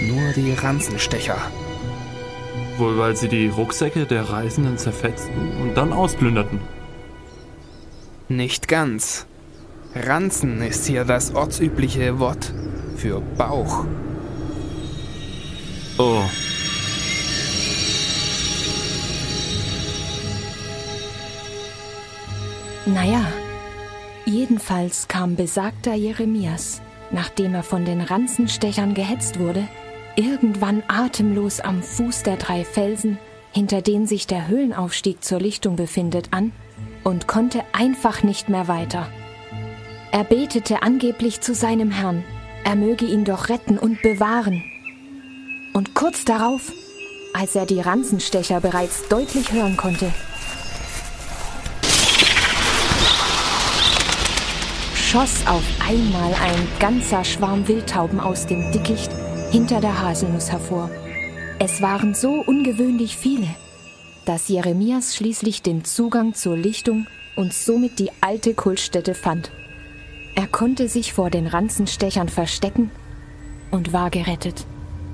[0.00, 1.38] nur die Ranzenstecher.
[2.78, 6.60] Wohl weil sie die Rucksäcke der Reisenden zerfetzten und dann ausplünderten.
[8.28, 9.26] Nicht ganz.
[9.94, 12.52] Ranzen ist hier das ortsübliche Wort
[12.96, 13.84] für Bauch.
[15.98, 16.22] Oh,
[22.86, 23.26] Naja,
[24.26, 29.66] jedenfalls kam besagter Jeremias, nachdem er von den Ranzenstechern gehetzt wurde,
[30.16, 33.18] irgendwann atemlos am Fuß der drei Felsen
[33.56, 36.52] hinter denen sich der Höhlenaufstieg zur Lichtung befindet, an
[37.04, 39.08] und konnte einfach nicht mehr weiter.
[40.12, 42.22] Er betete angeblich zu seinem Herrn,
[42.64, 44.62] er möge ihn doch retten und bewahren.
[45.72, 46.70] Und kurz darauf,
[47.32, 50.12] als er die Ranzenstecher bereits deutlich hören konnte,
[55.06, 59.12] schoss auf einmal ein ganzer Schwarm Wildtauben aus dem Dickicht
[59.52, 60.90] hinter der Haselnuss hervor.
[61.60, 63.46] Es waren so ungewöhnlich viele,
[64.24, 69.52] dass Jeremias schließlich den Zugang zur Lichtung und somit die alte Kultstätte fand.
[70.34, 72.90] Er konnte sich vor den Ranzenstechern verstecken
[73.70, 74.66] und war gerettet.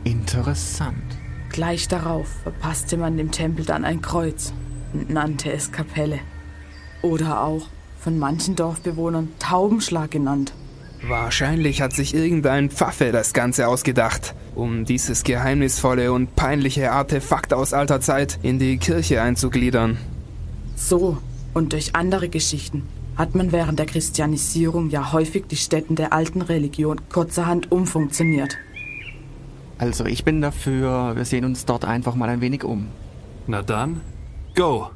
[0.04, 1.04] Interessant.
[1.50, 4.54] Gleich darauf verpasste man dem Tempel dann ein Kreuz
[4.94, 6.18] und nannte es Kapelle.
[7.02, 7.66] Oder auch
[8.02, 10.52] von manchen Dorfbewohnern Taubenschlag genannt.
[11.06, 17.72] Wahrscheinlich hat sich irgendein Pfaffe das Ganze ausgedacht, um dieses geheimnisvolle und peinliche Artefakt aus
[17.72, 19.98] alter Zeit in die Kirche einzugliedern.
[20.76, 21.18] So
[21.54, 22.84] und durch andere Geschichten
[23.16, 28.56] hat man während der Christianisierung ja häufig die Stätten der alten Religion kurzerhand umfunktioniert.
[29.78, 32.88] Also ich bin dafür, wir sehen uns dort einfach mal ein wenig um.
[33.46, 34.00] Na dann,
[34.54, 34.90] go!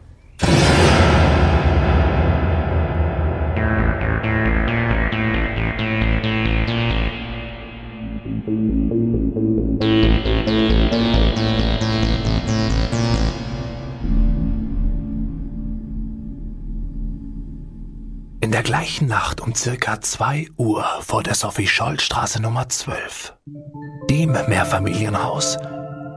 [18.67, 23.33] Gleichen Nacht um circa 2 Uhr vor der Sophie-Scholl-Straße Nummer 12.
[24.11, 25.57] Dem Mehrfamilienhaus,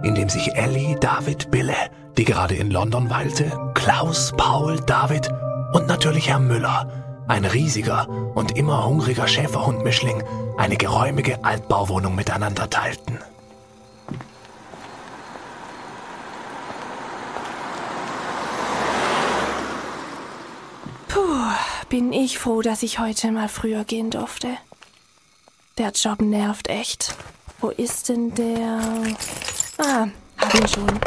[0.02, 1.76] in dem sich Ellie, David, Bille,
[2.18, 5.30] die gerade in London weilte, Klaus, Paul, David
[5.74, 10.24] und natürlich Herr Müller, ein riesiger und immer hungriger Schäferhundmischling,
[10.58, 13.20] eine geräumige Altbauwohnung miteinander teilten.
[21.10, 21.49] Puh,
[21.90, 24.58] bin ich froh, dass ich heute mal früher gehen durfte.
[25.78, 27.16] Der Job nervt echt.
[27.62, 28.82] Wo ist denn der?
[29.78, 31.00] Ah, hab ihn schon.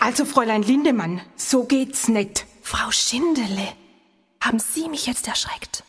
[0.00, 2.46] Also, Fräulein Lindemann, so geht's nicht.
[2.62, 3.68] Frau Schindele,
[4.40, 5.84] haben Sie mich jetzt erschreckt?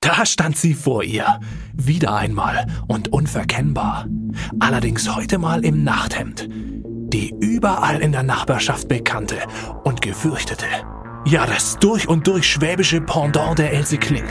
[0.00, 1.40] Da stand sie vor ihr,
[1.72, 4.06] wieder einmal und unverkennbar.
[4.60, 6.48] Allerdings heute mal im Nachthemd.
[6.48, 9.36] Die überall in der Nachbarschaft bekannte
[9.82, 10.66] und gefürchtete.
[11.24, 14.26] Ja, das durch und durch schwäbische Pendant der Else Kling.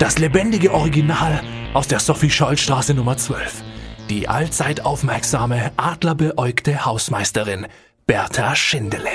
[0.00, 1.40] Das lebendige Original
[1.74, 3.62] aus der Sophie-Scholl-Straße Nummer 12.
[4.10, 7.66] Die allzeit aufmerksame, adlerbeäugte Hausmeisterin
[8.06, 9.10] Bertha Schindele.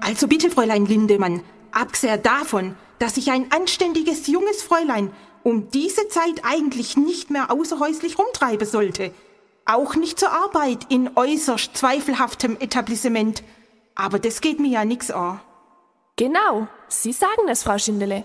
[0.00, 1.42] Also bitte, Fräulein Lindemann,
[1.72, 5.10] abgesehen davon, dass ich ein anständiges junges Fräulein
[5.42, 9.12] um diese Zeit eigentlich nicht mehr außerhäuslich rumtreiben sollte.
[9.64, 13.42] Auch nicht zur Arbeit in äußerst zweifelhaftem Etablissement.
[13.94, 15.40] Aber das geht mir ja nix an.
[16.16, 18.24] Genau, Sie sagen es, Frau Schindele.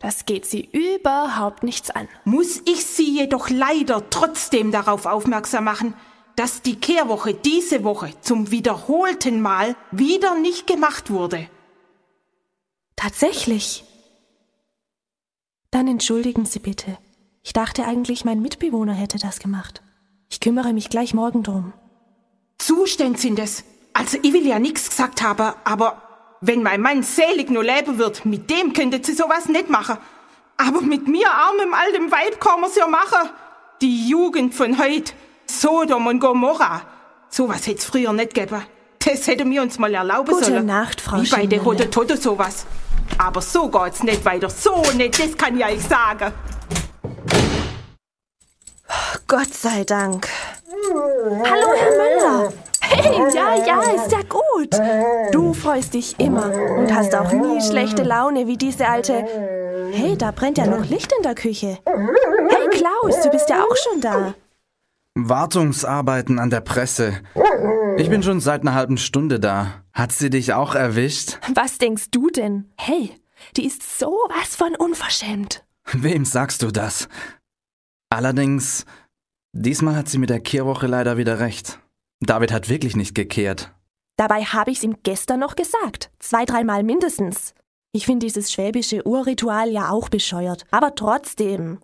[0.00, 2.08] Das geht Sie überhaupt nichts an.
[2.24, 5.94] Muss ich Sie jedoch leider trotzdem darauf aufmerksam machen,
[6.36, 11.48] dass die Kehrwoche diese Woche zum wiederholten Mal wieder nicht gemacht wurde.
[12.98, 13.84] Tatsächlich.
[15.70, 16.98] Dann entschuldigen Sie bitte.
[17.44, 19.82] Ich dachte eigentlich, mein Mitbewohner hätte das gemacht.
[20.28, 21.72] Ich kümmere mich gleich morgen drum.
[22.58, 23.62] Zustände sind es.
[23.92, 26.02] Also ich will ja nichts gesagt haben, aber
[26.40, 29.98] wenn mein Mann selig nur leben wird, mit dem könnte sie sowas nicht machen.
[30.56, 33.30] Aber mit mir armem altem Weib kann man's ja machen.
[33.80, 35.14] Die Jugend von heut,
[35.46, 36.82] Sodom und Gomorra.
[37.28, 38.64] Sowas hätt's früher nicht gegeben.
[38.98, 40.66] Das hätte wir uns mal erlauben Gute sollen.
[40.66, 42.66] Nacht, Frau Wie bei der Tote sowas.
[43.16, 44.50] Aber so geht's nicht weiter.
[44.50, 46.32] So nicht, das kann ja ich sagen.
[49.26, 50.28] Gott sei Dank.
[50.90, 52.52] Hallo, Herr Müller.
[52.80, 54.74] Hey, ja, ja, ist ja gut.
[55.32, 59.24] Du freust dich immer und hast auch nie schlechte Laune wie diese alte.
[59.92, 61.78] Hey, da brennt ja noch Licht in der Küche.
[61.84, 64.34] Hey, Klaus, du bist ja auch schon da.
[65.26, 67.20] Wartungsarbeiten an der Presse.
[67.96, 69.82] Ich bin schon seit einer halben Stunde da.
[69.92, 71.38] Hat sie dich auch erwischt?
[71.54, 72.70] Was denkst du denn?
[72.76, 73.10] Hey,
[73.56, 75.64] die ist sowas von unverschämt.
[75.92, 77.08] Wem sagst du das?
[78.10, 78.84] Allerdings,
[79.52, 81.80] diesmal hat sie mit der Kehrwoche leider wieder recht.
[82.20, 83.72] David hat wirklich nicht gekehrt.
[84.16, 86.10] Dabei habe ich's ihm gestern noch gesagt.
[86.18, 87.54] Zwei, dreimal mindestens.
[87.92, 90.66] Ich finde dieses schwäbische Urritual ja auch bescheuert.
[90.70, 91.78] Aber trotzdem.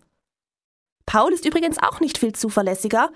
[1.05, 3.09] Paul ist übrigens auch nicht viel zuverlässiger.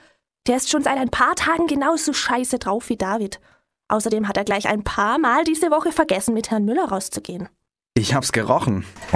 [0.47, 3.39] Der ist schon seit ein paar Tagen genauso scheiße drauf wie David.
[3.87, 7.49] Außerdem hat er gleich ein paar Mal diese Woche vergessen, mit Herrn Müller rauszugehen.
[7.95, 8.85] Ich hab's gerochen.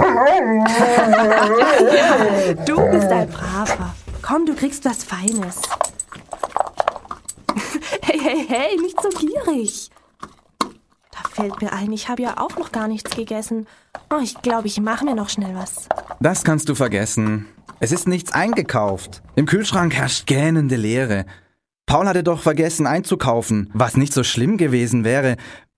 [2.66, 3.94] Du bist ein Braver.
[4.20, 5.60] Komm, du kriegst was Feines.
[8.02, 9.90] Hey, hey, hey, nicht so gierig.
[10.60, 13.66] Da fällt mir ein, ich habe ja auch noch gar nichts gegessen.
[14.10, 15.88] Oh, ich glaube, ich mache mir noch schnell was.
[16.20, 17.46] Das kannst du vergessen.
[17.80, 19.22] Es ist nichts eingekauft.
[19.34, 21.26] Im Kühlschrank herrscht gähnende Leere.
[21.86, 25.36] Paul hatte doch vergessen einzukaufen, was nicht so schlimm gewesen wäre,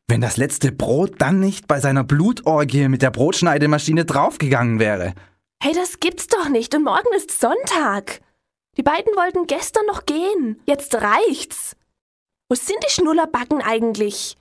[0.08, 5.14] wenn das letzte Brot dann nicht bei seiner Blutorgie mit der Brotschneidemaschine draufgegangen wäre.
[5.60, 8.20] Hey, das gibt's doch nicht und morgen ist Sonntag.
[8.76, 10.60] Die beiden wollten gestern noch gehen.
[10.66, 11.76] Jetzt reicht's.
[12.48, 14.36] Wo sind die Schnullerbacken eigentlich?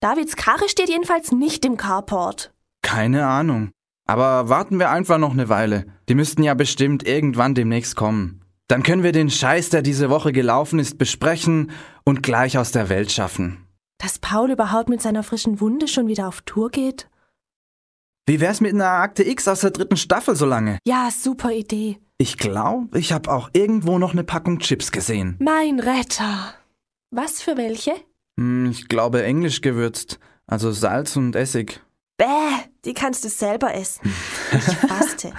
[0.00, 2.52] Davids Karre steht jedenfalls nicht im Carport.
[2.82, 3.70] Keine Ahnung.
[4.06, 5.86] Aber warten wir einfach noch eine Weile.
[6.08, 8.42] Die müssten ja bestimmt irgendwann demnächst kommen.
[8.68, 11.70] Dann können wir den Scheiß, der diese Woche gelaufen ist, besprechen
[12.04, 13.58] und gleich aus der Welt schaffen.
[13.98, 17.08] Dass Paul überhaupt mit seiner frischen Wunde schon wieder auf Tour geht?
[18.26, 20.78] Wie wär's mit einer Akte X aus der dritten Staffel so lange?
[20.86, 21.98] Ja, super Idee.
[22.18, 25.36] Ich glaube, ich habe auch irgendwo noch eine Packung Chips gesehen.
[25.38, 26.54] Mein Retter.
[27.10, 27.92] Was für welche?
[28.38, 30.18] Hm, ich glaube englisch gewürzt.
[30.46, 31.82] Also Salz und Essig.
[32.18, 32.24] Bäh,
[32.84, 34.00] die kannst du selber essen.
[34.52, 35.32] Ich faste.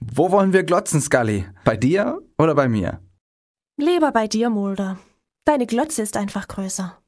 [0.00, 1.46] Wo wollen wir glotzen, Scully?
[1.64, 3.00] Bei dir oder bei mir?
[3.78, 4.98] Lieber bei dir, Mulder.
[5.46, 6.98] Deine Glotze ist einfach größer.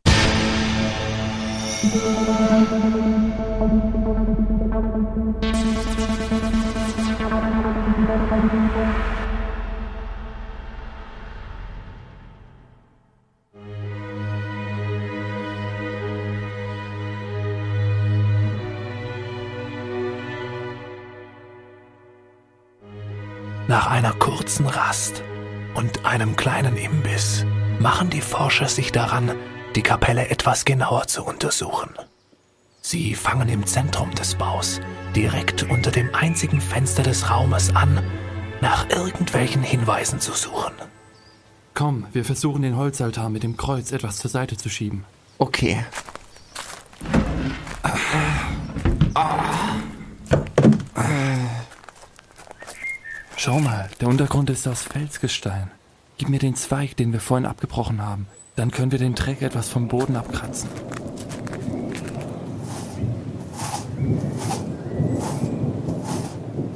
[23.71, 25.23] Nach einer kurzen Rast
[25.75, 27.47] und einem kleinen Imbiss
[27.79, 29.37] machen die Forscher sich daran,
[29.77, 31.91] die Kapelle etwas genauer zu untersuchen.
[32.81, 34.81] Sie fangen im Zentrum des Baus,
[35.15, 38.03] direkt unter dem einzigen Fenster des Raumes an,
[38.61, 40.75] nach irgendwelchen Hinweisen zu suchen.
[41.73, 45.05] Komm, wir versuchen den Holzaltar mit dem Kreuz etwas zur Seite zu schieben.
[45.39, 45.85] Okay.
[53.43, 55.71] Schau mal, der Untergrund ist aus Felsgestein.
[56.19, 58.27] Gib mir den Zweig, den wir vorhin abgebrochen haben.
[58.55, 60.69] Dann können wir den Dreck etwas vom Boden abkratzen.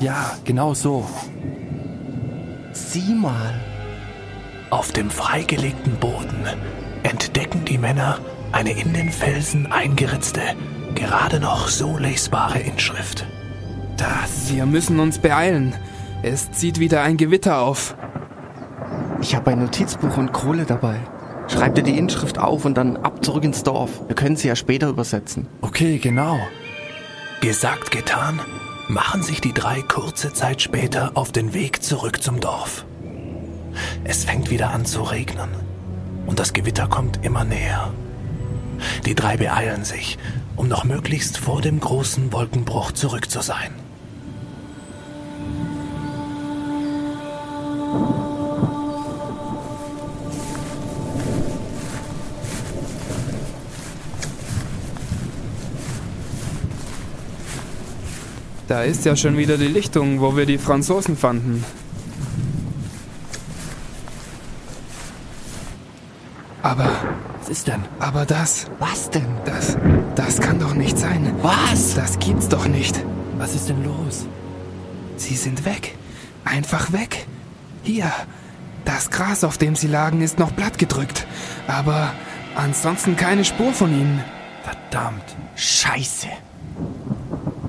[0.01, 1.07] Ja, genau so.
[2.73, 3.61] Sieh mal.
[4.71, 6.47] Auf dem freigelegten Boden
[7.03, 8.21] entdecken die Männer
[8.53, 10.41] eine in den Felsen eingeritzte,
[10.95, 13.27] gerade noch so lesbare Inschrift.
[13.99, 14.51] Das.
[14.51, 15.75] Wir müssen uns beeilen.
[16.25, 17.95] Es zieht wieder ein Gewitter auf.
[19.21, 20.99] Ich habe ein Notizbuch und Kohle dabei.
[21.49, 24.01] Schreib dir die Inschrift auf und dann ab zurück ins Dorf.
[24.07, 25.49] Wir können sie ja später übersetzen.
[25.61, 26.39] Okay, genau.
[27.43, 28.41] Gesagt, getan,
[28.89, 32.87] machen sich die drei kurze Zeit später auf den Weg zurück zum Dorf.
[34.05, 35.51] Es fängt wieder an zu regnen
[36.25, 37.93] und das Gewitter kommt immer näher.
[39.05, 40.17] Die drei beeilen sich,
[40.57, 43.84] um noch möglichst vor dem großen Wolkenbruch zurück zu sein.
[58.75, 61.65] Da ist ja schon wieder die Lichtung, wo wir die Franzosen fanden.
[66.61, 66.91] Aber,
[67.39, 67.85] Was ist denn?
[68.01, 69.29] aber das, Was denn?
[69.45, 69.79] das,
[70.17, 71.33] das kann doch nicht sein.
[71.41, 71.95] Was?
[71.95, 73.01] Das gibt's doch nicht.
[73.39, 74.27] Was ist denn los?
[75.19, 75.95] Sie sind weg.
[76.45, 77.29] Einfach weg.
[77.85, 78.11] Hier.
[78.85, 81.29] Das Gras, auf dem sie lagen, ist noch blattgedrückt.
[81.69, 82.13] Aber
[82.57, 84.25] ansonsten keine Spur von ihnen.
[84.65, 85.37] Verdammt.
[85.55, 86.27] Scheiße.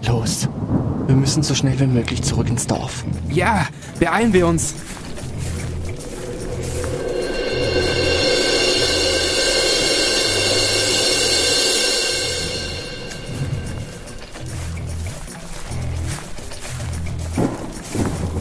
[0.08, 0.50] Los.
[1.08, 3.04] Wir müssen so schnell wie möglich zurück ins Dorf.
[3.30, 3.68] Ja,
[4.00, 4.74] beeilen wir uns.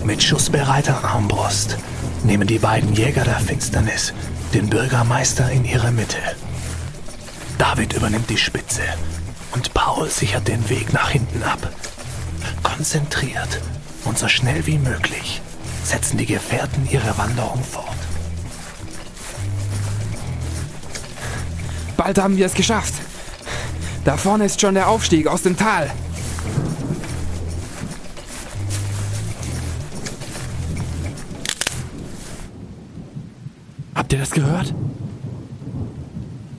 [0.04, 1.76] Mit schussbereiter Armbrust
[2.24, 4.14] nehmen die beiden Jäger der Finsternis
[4.54, 6.18] den Bürgermeister in ihre Mitte.
[7.58, 8.82] David übernimmt die Spitze
[9.52, 11.58] und Paul sichert den Weg nach hinten ab.
[12.76, 13.60] Konzentriert
[14.04, 15.40] und so schnell wie möglich
[15.84, 17.86] setzen die Gefährten ihre Wanderung fort.
[21.96, 22.94] Bald haben wir es geschafft.
[24.04, 25.88] Da vorne ist schon der Aufstieg aus dem Tal.
[33.94, 34.74] Habt ihr das gehört?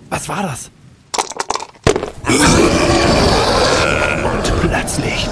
[0.09, 0.72] Was war das?
[4.24, 5.28] Und plötzlich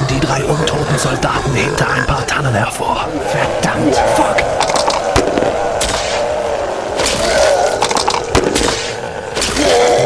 [0.00, 3.06] stürzen die drei untoten Soldaten hinter ein paar Tannen hervor.
[3.28, 4.36] Verdammt, fuck!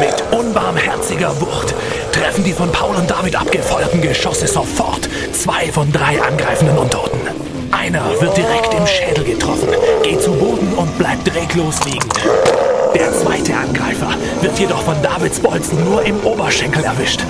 [0.00, 1.74] Mit unbarmherziger Wucht
[2.12, 7.20] treffen die von Paul und David abgefeuerten Geschosse sofort zwei von drei angreifenden Untoten.
[7.70, 9.68] Einer wird direkt im Schädel getroffen,
[10.02, 12.08] geht zu Boden und bleibt reglos liegen.
[12.94, 17.20] Der zweite Angreifer wird jedoch von Davids Bolzen nur im Oberschenkel erwischt,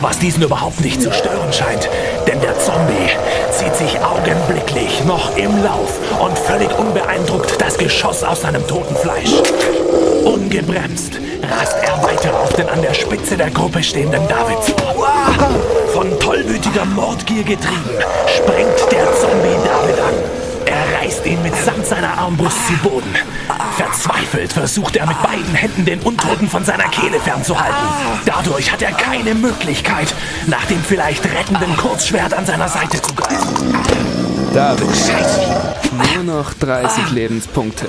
[0.00, 1.88] was diesen überhaupt nicht zu stören scheint,
[2.26, 3.10] denn der Zombie
[3.52, 9.32] zieht sich augenblicklich noch im Lauf und völlig unbeeindruckt das Geschoss aus seinem toten Fleisch.
[10.24, 11.20] Ungebremst
[11.50, 14.72] rast er weiter auf den an der Spitze der Gruppe stehenden David zu.
[15.92, 20.49] Von tollwütiger Mordgier getrieben, springt der Zombie David an.
[21.10, 23.12] Er reißt ihn mitsamt seiner Armbrust zu Boden.
[23.76, 27.88] Verzweifelt versucht er mit beiden Händen den Untoten von seiner Kehle fernzuhalten.
[28.24, 30.14] Dadurch hat er keine Möglichkeit,
[30.46, 33.74] nach dem vielleicht rettenden Kurzschwert an seiner Seite zu greifen.
[34.54, 34.86] David,
[36.14, 37.88] nur noch 30 Lebenspunkte.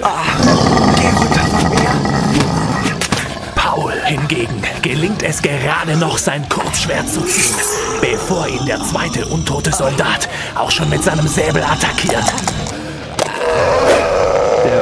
[3.56, 7.56] Paul hingegen gelingt es gerade noch, sein Kurzschwert zu ziehen,
[8.02, 12.26] bevor ihn der zweite untote Soldat auch schon mit seinem Säbel attackiert.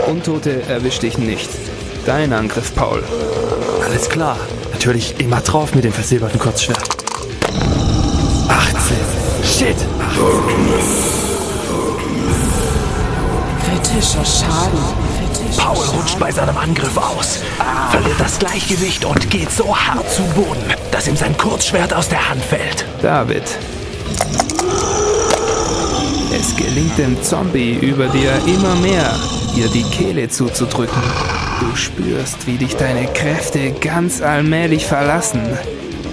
[0.10, 1.50] Untote erwischt dich nicht.
[2.06, 3.04] Dein Angriff, Paul.
[3.86, 4.38] Alles klar.
[4.72, 6.84] Natürlich immer drauf mit dem versilberten Kurzschwert.
[8.48, 8.98] 18.
[9.44, 9.76] Shit.
[13.64, 14.80] Kritischer Schaden.
[15.58, 17.40] Paul rutscht bei seinem Angriff aus,
[17.92, 22.30] verliert das Gleichgewicht und geht so hart zu Boden, dass ihm sein Kurzschwert aus der
[22.30, 22.86] Hand fällt.
[23.02, 23.44] David.
[26.32, 29.14] Es gelingt dem Zombie über dir immer mehr,
[29.56, 31.02] dir die Kehle zuzudrücken.
[31.60, 35.42] Du spürst, wie dich deine Kräfte ganz allmählich verlassen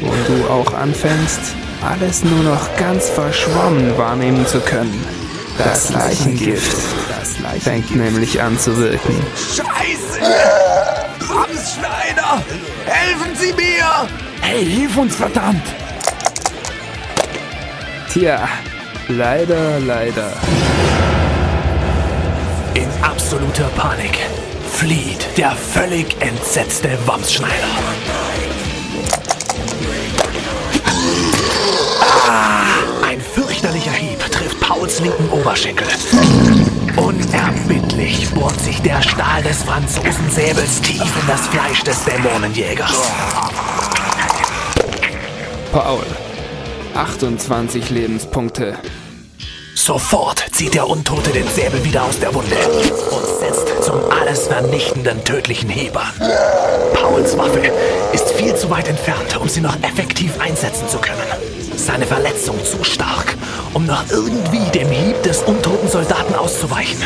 [0.01, 1.41] und du auch anfängst,
[1.83, 5.05] alles nur noch ganz verschwommen wahrnehmen zu können.
[5.59, 6.77] Das Leichengift
[7.61, 9.15] fängt nämlich an zu wirken.
[9.35, 10.21] Scheiße!
[11.21, 12.43] Amtsschneider!
[12.85, 14.09] Helfen Sie mir!
[14.41, 15.63] Hey, hilf uns, verdammt!
[18.13, 18.49] Tja,
[19.09, 20.33] leider, leider.
[22.77, 24.19] In absoluter Panik
[24.71, 27.55] flieht der völlig entsetzte Wamsschneider.
[32.29, 35.87] Ah, ein fürchterlicher Hieb trifft Pauls linken Oberschenkel.
[36.99, 43.11] Unerbittlich bohrt sich der Stahl des Franzosensäbels tief in das Fleisch des Dämonenjägers.
[45.73, 46.05] Paul,
[46.95, 48.77] 28 Lebenspunkte.
[49.77, 52.57] Sofort zieht der Untote den Säbel wieder aus der Wunde
[53.11, 56.03] und setzt zum alles vernichtenden tödlichen Heber.
[56.95, 57.71] Pauls Waffe
[58.13, 61.21] ist viel zu weit entfernt, um sie noch effektiv einsetzen zu können.
[61.77, 63.37] Seine Verletzung zu stark,
[63.75, 67.03] um noch irgendwie dem Hieb des untoten Soldaten auszuweichen.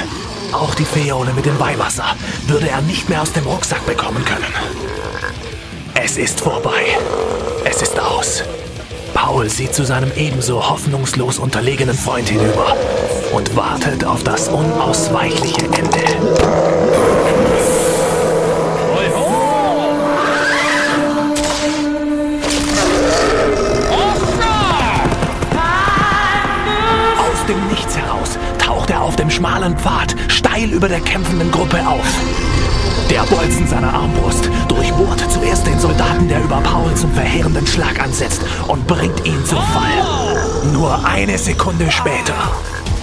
[0.52, 2.14] Auch die Feole mit dem Weihwasser
[2.46, 4.54] würde er nicht mehr aus dem Rucksack bekommen können.
[5.94, 6.96] Es ist vorbei.
[7.64, 8.44] Es ist aus.
[9.14, 12.76] Paul sieht zu seinem ebenso hoffnungslos unterlegenen Freund hinüber
[13.32, 16.79] und wartet auf das unausweichliche Ende.
[29.40, 32.06] Schmalen Pfad steil über der kämpfenden Gruppe auf.
[33.08, 38.42] Der Bolzen seiner Armbrust durchbohrt zuerst den Soldaten, der über Paul zum verheerenden Schlag ansetzt
[38.68, 40.74] und bringt ihn zu Fall.
[40.74, 42.34] Nur eine Sekunde später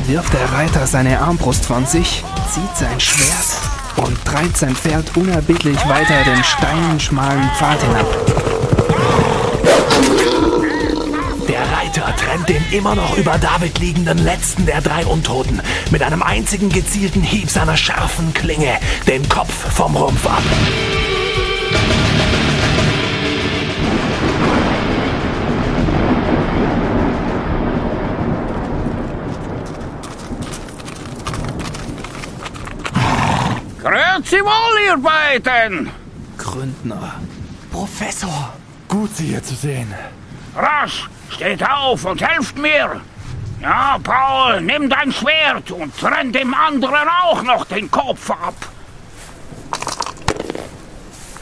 [0.06, 2.24] wirft der Reiter seine Armbrust von sich,
[2.54, 8.06] zieht sein Schwert und treibt sein Pferd unerbittlich weiter den steilen, schmalen Pfad hinab.
[12.48, 17.50] Den immer noch über David liegenden letzten der drei Untoten mit einem einzigen gezielten Hieb
[17.50, 20.44] seiner scharfen Klinge den Kopf vom Rumpf ab.
[33.82, 35.90] Grüezi wohl, ihr beiden!
[36.38, 37.16] Gründner.
[37.72, 38.54] Professor!
[38.88, 39.94] Gut, Sie hier zu sehen.
[40.56, 43.02] Rasch, steht auf und helft mir!
[43.62, 48.56] Ja, Paul, nimm dein Schwert und trenn dem anderen auch noch den Kopf ab!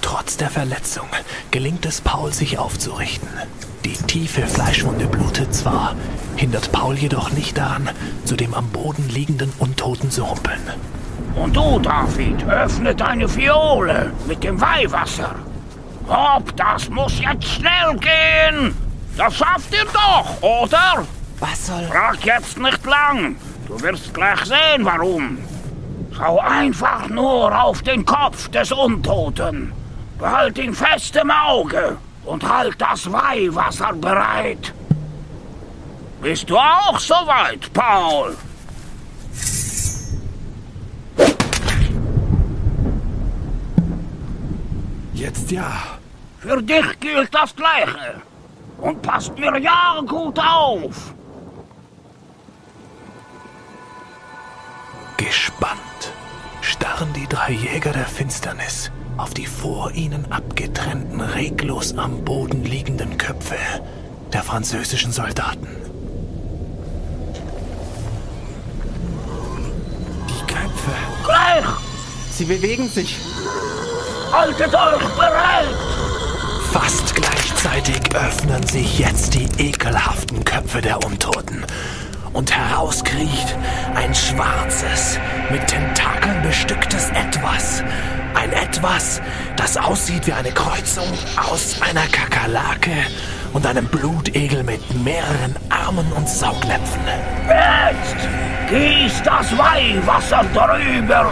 [0.02, 1.08] Trotz der Verletzung
[1.52, 3.28] gelingt es Paul, sich aufzurichten.
[3.84, 5.96] Die tiefe Fleischwunde blutet zwar,
[6.36, 7.90] hindert Paul jedoch nicht daran,
[8.24, 10.62] zu dem am Boden liegenden Untoten zu humpeln.
[11.36, 15.36] Und du, David, öffne deine Fiole mit dem Weihwasser.
[16.08, 18.85] Hopp, das muss jetzt schnell gehen.
[19.18, 21.06] Das schafft ihr doch, oder?
[21.40, 21.84] Was soll...
[21.86, 23.38] Frag jetzt nicht lang.
[23.68, 25.38] Du wirst gleich sehen, warum.
[26.16, 29.74] Schau einfach nur auf den Kopf des Untoten.
[30.20, 34.74] Behalt ihn fest im Auge und halt das Weihwasser bereit.
[36.22, 38.36] Bist du auch soweit, Paul?
[45.14, 45.72] Jetzt ja.
[46.40, 48.22] Für dich gilt das Gleiche.
[48.86, 51.16] Und passt mir ja gut auf.
[55.18, 56.14] Gespannt
[56.62, 63.18] starren die drei Jäger der Finsternis auf die vor ihnen abgetrennten, reglos am Boden liegenden
[63.18, 63.56] Köpfe
[64.32, 65.68] der französischen Soldaten.
[70.30, 70.92] Die Köpfe.
[71.24, 71.66] Gleich!
[72.30, 73.18] Sie bewegen sich.
[74.32, 76.15] Haltet euch bereit!
[76.76, 81.64] Fast gleichzeitig öffnen sich jetzt die ekelhaften Köpfe der Untoten
[82.34, 83.56] und herauskriecht
[83.96, 85.18] ein schwarzes,
[85.50, 87.82] mit Tentakeln bestücktes Etwas.
[88.34, 89.22] Ein Etwas,
[89.56, 91.08] das aussieht wie eine Kreuzung
[91.50, 92.92] aus einer Kakerlake
[93.54, 97.04] und einem Blutegel mit mehreren Armen und Saugnäpfen.
[97.48, 98.28] Jetzt!
[98.70, 101.32] Gieß das Weihwasser drüber!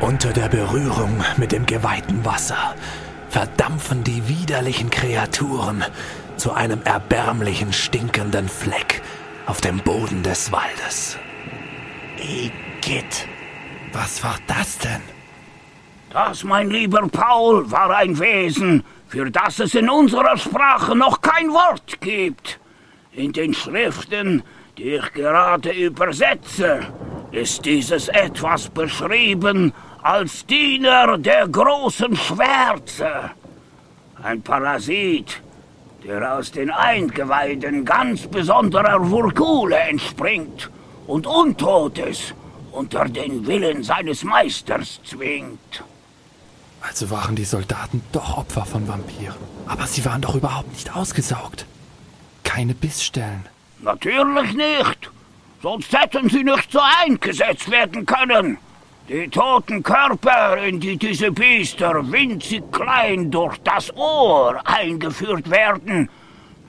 [0.00, 2.74] Unter der Berührung mit dem geweihten Wasser
[3.30, 5.82] verdampfen die widerlichen Kreaturen
[6.36, 9.00] zu einem erbärmlichen, stinkenden Fleck
[9.46, 11.16] auf dem Boden des Waldes.
[12.18, 13.26] Igitt,
[13.94, 15.00] was war das denn?
[16.10, 21.48] Das, mein lieber Paul, war ein Wesen, für das es in unserer Sprache noch kein
[21.48, 22.60] Wort gibt.
[23.12, 24.42] In den Schriften,
[24.76, 26.80] die ich gerade übersetze,
[27.32, 29.72] ist dieses etwas beschrieben
[30.06, 33.32] als Diener der großen Schwärze.
[34.22, 35.42] Ein Parasit,
[36.04, 40.70] der aus den Eingeweiden ganz besonderer Vurkule entspringt
[41.08, 42.34] und Untotes
[42.70, 45.82] unter den Willen seines Meisters zwingt.
[46.82, 49.42] Also waren die Soldaten doch Opfer von Vampiren.
[49.66, 51.66] Aber sie waren doch überhaupt nicht ausgesaugt.
[52.44, 53.44] Keine Bissstellen.
[53.80, 55.10] Natürlich nicht.
[55.62, 58.58] Sonst hätten sie nicht so eingesetzt werden können.
[59.08, 66.10] Die toten Körper, in die diese Biester winzig klein durch das Ohr eingeführt werden,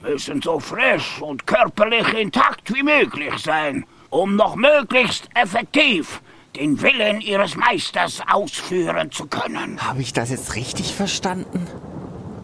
[0.03, 6.21] müssen so frisch und körperlich intakt wie möglich sein, um noch möglichst effektiv
[6.55, 9.81] den Willen ihres Meisters ausführen zu können.
[9.81, 11.65] Habe ich das jetzt richtig verstanden?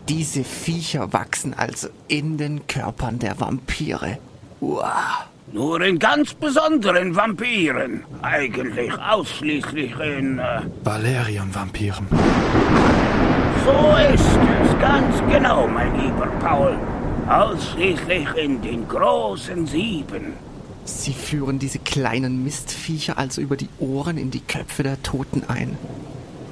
[0.09, 4.17] Diese Viecher wachsen also in den Körpern der Vampire.
[4.59, 5.27] Wow.
[5.53, 8.03] Nur in ganz besonderen Vampiren.
[8.23, 10.39] Eigentlich ausschließlich in...
[10.39, 12.07] Äh, Valerian-Vampiren.
[13.63, 16.75] So ist es, ganz genau, mein lieber Paul.
[17.29, 20.33] Ausschließlich in den großen Sieben.
[20.85, 25.77] Sie führen diese kleinen Mistviecher also über die Ohren in die Köpfe der Toten ein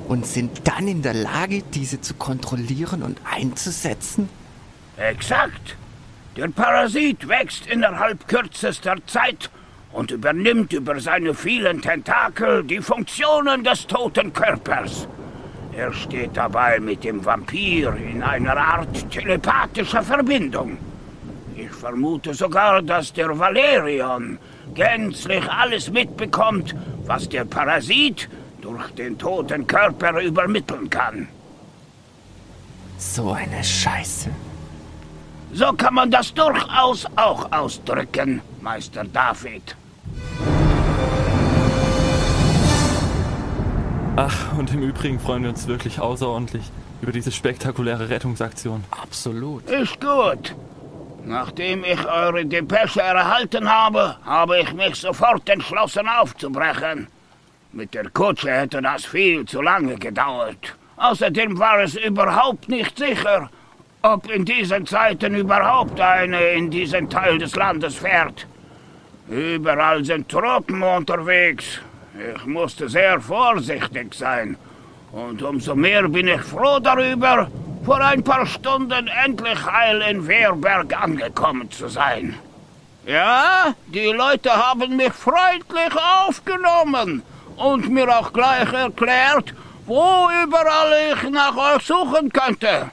[0.07, 4.29] und sind dann in der Lage, diese zu kontrollieren und einzusetzen?
[4.97, 5.75] Exakt.
[6.38, 9.49] Der Parasit wächst innerhalb kürzester Zeit
[9.91, 15.09] und übernimmt über seine vielen Tentakel die Funktionen des toten Körpers.
[15.75, 20.77] Er steht dabei mit dem Vampir in einer Art telepathischer Verbindung.
[21.57, 24.39] Ich vermute sogar, dass der Valerion
[24.73, 26.73] gänzlich alles mitbekommt,
[27.05, 28.29] was der Parasit
[28.61, 31.27] durch den toten Körper übermitteln kann.
[32.97, 34.29] So eine Scheiße.
[35.53, 39.75] So kann man das durchaus auch ausdrücken, Meister David.
[44.15, 46.63] Ach, und im Übrigen freuen wir uns wirklich außerordentlich
[47.01, 48.83] über diese spektakuläre Rettungsaktion.
[48.91, 49.69] Absolut.
[49.69, 50.55] Ist gut.
[51.25, 57.07] Nachdem ich eure Depesche erhalten habe, habe ich mich sofort entschlossen aufzubrechen.
[57.73, 60.75] Mit der Kutsche hätte das viel zu lange gedauert.
[60.97, 63.49] Außerdem war es überhaupt nicht sicher,
[64.01, 68.47] ob in diesen Zeiten überhaupt eine in diesen Teil des Landes fährt.
[69.27, 71.79] Überall sind Truppen unterwegs.
[72.35, 74.57] Ich musste sehr vorsichtig sein.
[75.11, 77.47] Und umso mehr bin ich froh darüber,
[77.85, 82.35] vor ein paar Stunden endlich heil in Wehrberg angekommen zu sein.
[83.05, 85.93] Ja, die Leute haben mich freundlich
[86.25, 87.23] aufgenommen
[87.57, 89.53] und mir auch gleich erklärt,
[89.85, 92.91] wo überall ich nach euch suchen könnte.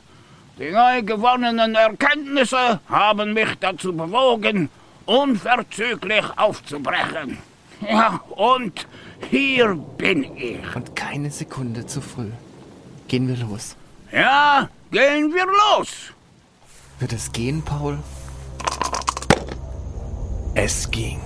[0.59, 4.69] Die neu gewonnenen Erkenntnisse haben mich dazu bewogen,
[5.07, 7.39] unverzüglich aufzubrechen.
[7.89, 8.89] Ja, und
[9.31, 10.75] hier bin ich.
[10.75, 12.33] Und keine Sekunde zu früh.
[13.07, 13.77] Gehen wir los.
[14.11, 16.13] Ja, gehen wir los.
[16.99, 17.99] Wird es gehen, Paul?
[20.57, 21.21] Es ging.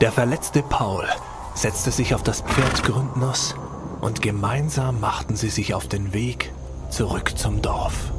[0.00, 1.06] Der verletzte Paul
[1.54, 3.54] setzte sich auf das Pferd Gründnuss
[4.00, 6.50] und gemeinsam machten sie sich auf den Weg
[6.90, 8.12] zurück zum Dorf.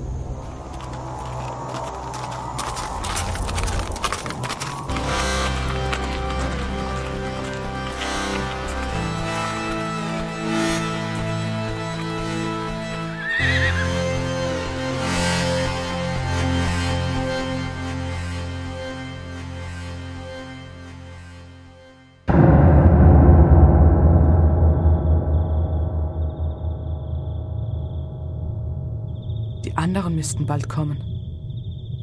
[30.11, 30.97] Anderen müssten bald kommen.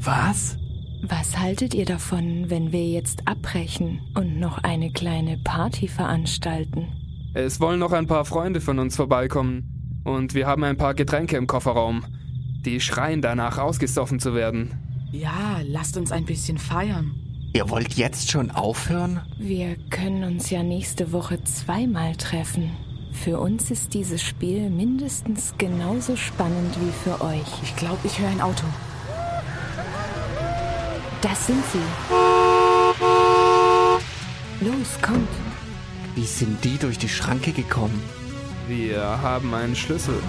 [0.01, 0.57] Was?
[1.03, 6.89] Was haltet ihr davon, wenn wir jetzt abbrechen und noch eine kleine Party veranstalten?
[7.35, 10.03] Es wollen noch ein paar Freunde von uns vorbeikommen.
[10.05, 12.05] Und wir haben ein paar Getränke im Kofferraum.
[12.65, 14.73] Die schreien danach, ausgesoffen zu werden.
[15.13, 17.15] Ja, lasst uns ein bisschen feiern.
[17.53, 19.21] Ihr wollt jetzt schon aufhören?
[19.39, 22.71] Wir können uns ja nächste Woche zweimal treffen.
[23.25, 27.63] Für uns ist dieses Spiel mindestens genauso spannend wie für euch.
[27.63, 28.65] Ich glaube, ich höre ein Auto.
[31.21, 31.79] Das sind sie.
[34.65, 35.29] Los, kommt.
[36.15, 38.01] Wie sind die durch die Schranke gekommen?
[38.69, 40.23] Wir haben einen Schlüssel.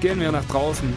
[0.00, 0.92] Gehen wir nach draußen.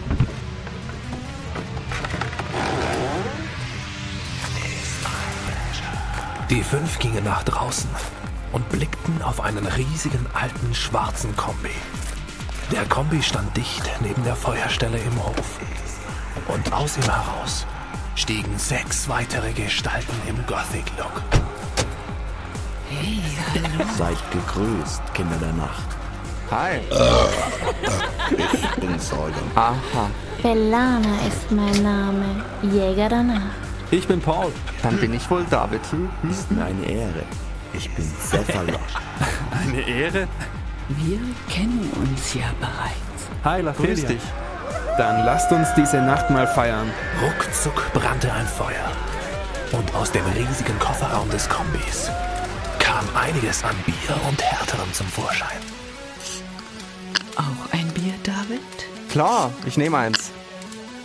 [6.50, 7.90] Die fünf gingen nach draußen
[8.52, 11.72] und blickten auf einen riesigen alten schwarzen Kombi.
[12.72, 15.60] Der Kombi stand dicht neben der Feuerstelle im Hof.
[16.48, 17.66] Und aus ihm heraus
[18.16, 21.22] stiegen sechs weitere Gestalten im Gothic-Look.
[22.90, 23.22] Hey,
[23.54, 23.90] hallo.
[23.98, 25.88] Seid gegrüßt, Kinder der Nacht.
[26.52, 26.80] Hi.
[28.32, 29.34] Ich bin Säulen.
[29.56, 30.10] Aha,
[30.44, 33.56] Bellana ist mein Name, Jäger der Nacht.
[33.92, 34.52] Ich bin Paul.
[34.84, 35.82] dann bin ich wohl David.
[36.30, 37.24] Ist mir eine Ehre.
[37.80, 38.76] Ich bin Cephalosh.
[39.52, 40.28] Eine Ehre?
[40.90, 41.20] Wir
[41.50, 43.30] kennen uns ja bereits.
[43.46, 43.94] Hi, Lafelia.
[43.94, 44.22] Grüß dich.
[44.98, 46.92] Dann lasst uns diese Nacht mal feiern.
[47.22, 48.92] Ruckzuck brannte ein Feuer.
[49.72, 52.12] Und aus dem riesigen Kofferraum des Kombis
[52.80, 55.62] kam einiges an Bier und Härterem zum Vorschein.
[57.38, 58.60] Auch ein Bier, David?
[59.10, 60.32] Klar, ich nehme eins.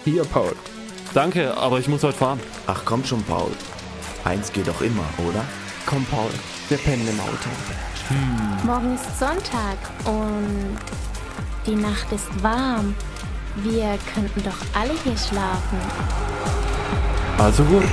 [0.05, 0.57] Hier, Paul.
[1.13, 2.41] Danke, aber ich muss heute fahren.
[2.67, 3.53] Ach komm schon, Paul.
[4.25, 5.45] Eins geht doch immer, oder?
[5.87, 6.31] Komm, Paul,
[6.69, 7.51] wir pennen im Auto.
[8.65, 10.79] Morgen ist Sonntag und
[11.67, 12.95] die Nacht ist warm.
[13.57, 15.79] Wir könnten doch alle hier schlafen.
[17.39, 17.85] Also gut.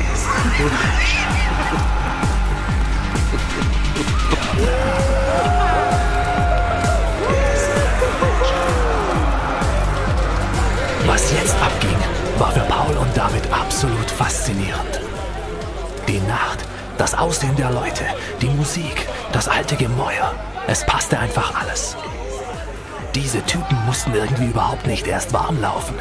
[11.06, 11.98] Was jetzt abging,
[12.38, 15.02] war für Paul und David absolut faszinierend.
[16.08, 16.66] Die Nacht,
[17.02, 18.04] das Aussehen der Leute,
[18.44, 20.36] die Musik, das alte Gemäuer.
[20.68, 21.98] Es passte einfach alles.
[23.16, 25.96] Diese Typen mussten irgendwie überhaupt nicht erst warm laufen.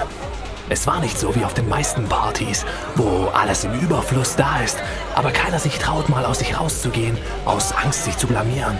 [0.68, 4.76] Es war nicht so wie auf den meisten Partys, wo alles im Überfluss da ist,
[5.14, 8.78] aber keiner sich traut, mal aus sich rauszugehen, aus Angst, sich zu blamieren.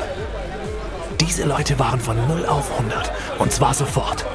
[1.20, 4.26] Diese Leute waren von 0 auf 100 und zwar sofort.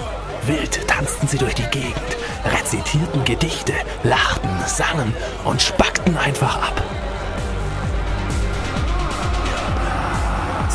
[0.47, 5.13] Wild tanzten sie durch die Gegend, rezitierten Gedichte, lachten, sangen
[5.43, 6.94] und spackten einfach ab.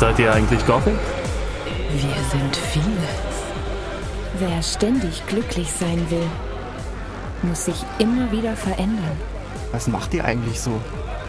[0.01, 0.97] Seid ihr eigentlich Gothic?
[1.91, 3.07] Wir sind viele.
[4.39, 6.27] Wer ständig glücklich sein will,
[7.43, 9.15] muss sich immer wieder verändern.
[9.71, 10.71] Was macht ihr eigentlich so?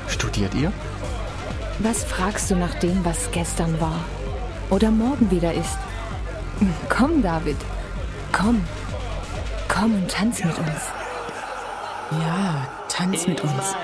[0.08, 0.72] Studiert ihr?
[1.80, 4.06] Was fragst du nach dem, was gestern war?
[4.70, 5.76] Oder morgen wieder ist?
[6.88, 7.58] Komm, David.
[8.32, 8.64] Komm.
[9.68, 10.80] Komm und tanz mit uns.
[12.12, 13.76] Ja, tanz mit uns.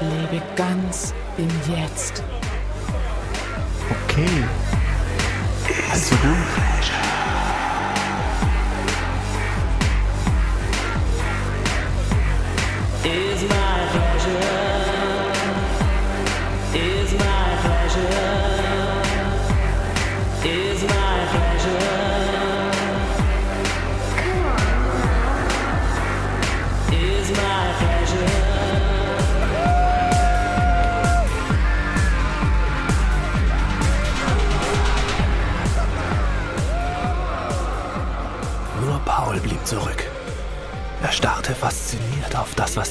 [0.00, 2.24] Lebe ganz im Jetzt
[4.14, 4.44] okay.
[5.90, 6.64] Alles gut.
[13.06, 13.63] is my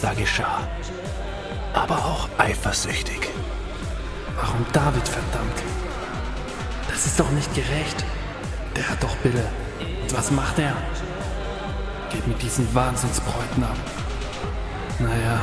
[0.01, 0.68] da geschah.
[1.74, 3.30] Aber auch eifersüchtig.
[4.36, 5.64] Warum David, verdammt?
[6.89, 8.04] Das ist doch nicht gerecht.
[8.76, 9.45] Der hat doch Bille.
[10.01, 10.76] Und was macht er?
[12.10, 13.78] Geht mit diesen Wahnsinnsbräuten ab.
[14.99, 15.41] Naja,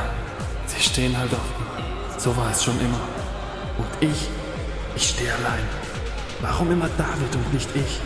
[0.65, 2.17] sie stehen halt auf.
[2.17, 3.01] So war es schon immer.
[3.77, 4.29] Und ich,
[4.95, 5.67] ich stehe allein.
[6.41, 7.99] Warum immer David und nicht ich?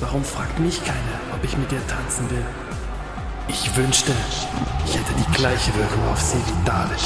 [0.00, 2.44] Warum fragt mich keiner, ob ich mit ihr tanzen will?
[3.48, 4.12] Ich wünschte,
[4.86, 6.98] ich hätte die gleiche Wirkung auf sie wie David.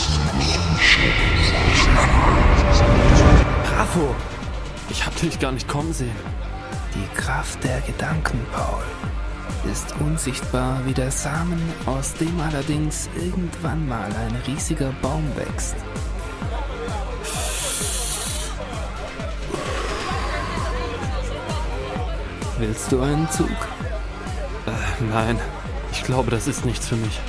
[3.65, 4.15] Bravo!
[4.91, 6.17] Ich hab dich gar nicht kommen sehen.
[6.95, 8.83] Die Kraft der Gedanken, Paul,
[9.71, 15.77] ist unsichtbar wie der Samen, aus dem allerdings irgendwann mal ein riesiger Baum wächst.
[22.59, 23.49] Willst du einen Zug?
[24.67, 25.39] Äh, nein,
[25.99, 27.21] ich glaube, das ist nichts für mich.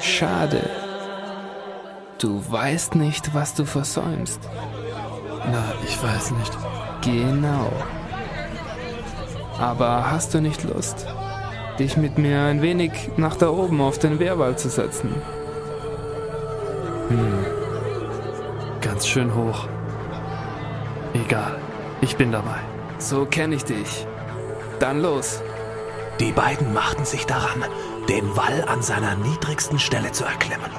[0.00, 0.70] Schade.
[2.18, 4.40] Du weißt nicht, was du versäumst.
[5.50, 6.52] Na, ich weiß nicht.
[7.02, 7.72] Genau.
[9.58, 11.06] Aber hast du nicht Lust,
[11.80, 15.12] dich mit mir ein wenig nach da oben auf den Wehrwald zu setzen?
[17.08, 17.46] Hm.
[18.80, 19.66] Ganz schön hoch.
[21.14, 21.56] Egal,
[22.00, 22.60] ich bin dabei.
[22.98, 24.06] So kenne ich dich.
[24.78, 25.42] Dann los.
[26.20, 27.64] Die beiden machten sich daran,
[28.08, 30.70] den Wall an seiner niedrigsten Stelle zu erklimmen.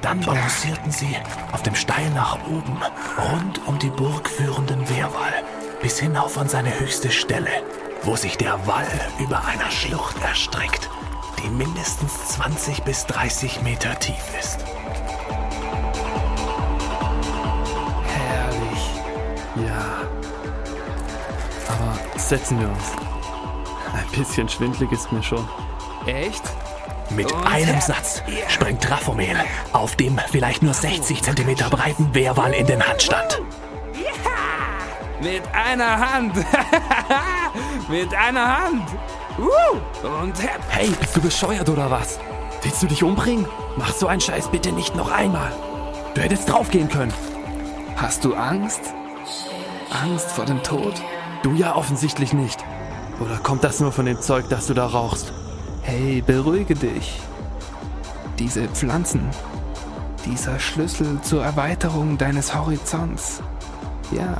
[0.00, 1.16] Dann balancierten sie
[1.50, 2.80] auf dem steil nach oben,
[3.18, 5.42] rund um die Burg führenden Wehrwall,
[5.82, 7.50] bis hinauf an seine höchste Stelle,
[8.02, 8.86] wo sich der Wall
[9.18, 10.88] über einer Schlucht erstreckt,
[11.42, 14.58] die mindestens 20 bis 30 Meter tief ist.
[18.06, 18.90] Herrlich.
[19.66, 20.08] Ja.
[21.68, 23.07] Aber setzen wir uns.
[24.12, 25.46] Ein bisschen schwindlig ist mir schon.
[26.06, 26.42] Echt?
[27.10, 29.36] Mit einem Satz springt Raphomel
[29.72, 33.40] auf dem vielleicht nur 60 cm breiten Wehrwall in den Handstand.
[35.20, 36.34] Mit einer Hand.
[37.88, 38.88] Mit einer Hand.
[39.38, 40.34] Uh, und.
[40.68, 42.20] Hey, bist du bescheuert oder was?
[42.62, 43.46] Willst du dich umbringen?
[43.76, 45.52] Mach so einen Scheiß bitte nicht noch einmal.
[46.14, 47.12] Du hättest draufgehen können.
[47.96, 48.94] Hast du Angst?
[49.90, 50.94] Angst vor dem Tod?
[51.42, 52.64] Du ja offensichtlich nicht.
[53.20, 55.32] Oder kommt das nur von dem Zeug, das du da rauchst?
[55.82, 57.20] Hey, beruhige dich.
[58.38, 59.28] Diese Pflanzen,
[60.24, 63.42] dieser Schlüssel zur Erweiterung deines Horizonts.
[64.12, 64.36] Ja,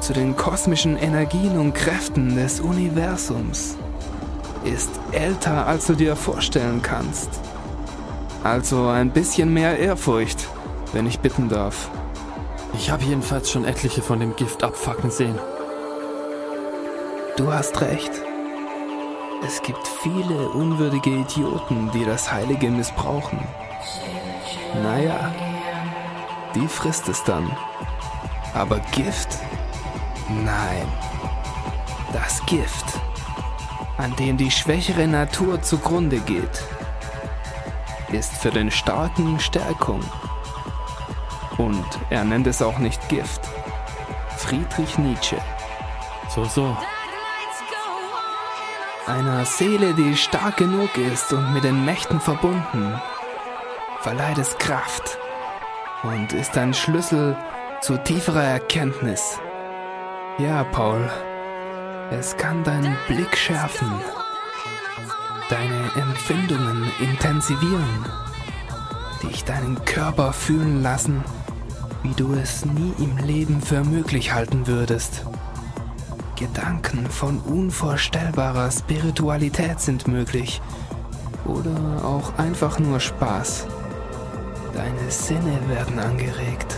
[0.00, 3.76] zu den kosmischen Energien und Kräften des Universums
[4.64, 7.28] ist älter, als du dir vorstellen kannst.
[8.44, 10.48] Also ein bisschen mehr Ehrfurcht,
[10.92, 11.90] wenn ich bitten darf.
[12.74, 15.38] Ich habe jedenfalls schon etliche von dem Gift abfacken sehen.
[17.38, 18.10] Du hast recht.
[19.46, 23.38] Es gibt viele unwürdige Idioten, die das Heilige missbrauchen.
[24.82, 25.32] Naja,
[26.56, 27.48] die frisst es dann.
[28.54, 29.38] Aber Gift?
[30.28, 30.88] Nein.
[32.12, 32.86] Das Gift,
[33.98, 36.64] an dem die schwächere Natur zugrunde geht,
[38.10, 40.02] ist für den Starken Stärkung.
[41.56, 43.42] Und er nennt es auch nicht Gift.
[44.36, 45.36] Friedrich Nietzsche.
[46.34, 46.76] So, so.
[49.08, 53.00] Einer Seele, die stark genug ist und mit den Mächten verbunden,
[54.02, 55.18] verleiht es Kraft
[56.02, 57.34] und ist ein Schlüssel
[57.80, 59.40] zu tieferer Erkenntnis.
[60.36, 61.10] Ja, Paul,
[62.10, 63.90] es kann deinen Blick schärfen,
[65.48, 68.04] deine Empfindungen intensivieren,
[69.22, 71.24] dich deinen Körper fühlen lassen,
[72.02, 75.24] wie du es nie im Leben für möglich halten würdest.
[76.38, 80.62] Gedanken von unvorstellbarer Spiritualität sind möglich.
[81.44, 83.66] Oder auch einfach nur Spaß.
[84.72, 86.76] Deine Sinne werden angeregt.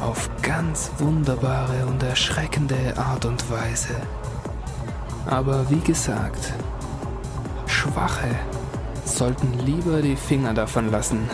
[0.00, 3.96] Auf ganz wunderbare und erschreckende Art und Weise.
[5.26, 6.52] Aber wie gesagt,
[7.66, 8.30] Schwache
[9.04, 11.28] sollten lieber die Finger davon lassen.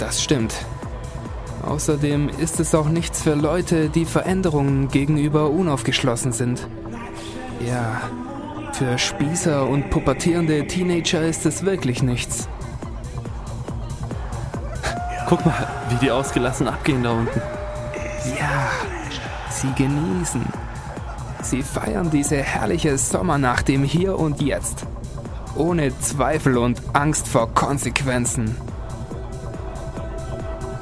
[0.00, 0.54] Das stimmt.
[1.68, 6.66] Außerdem ist es auch nichts für Leute, die Veränderungen gegenüber unaufgeschlossen sind.
[7.66, 8.00] Ja,
[8.72, 12.48] für Spießer und pubertierende Teenager ist es wirklich nichts.
[15.28, 17.42] Guck mal, wie die ausgelassen abgehen da unten.
[18.38, 18.70] Ja,
[19.50, 20.46] sie genießen.
[21.42, 24.86] Sie feiern diese herrliche Sommernacht im Hier und Jetzt.
[25.54, 28.56] Ohne Zweifel und Angst vor Konsequenzen.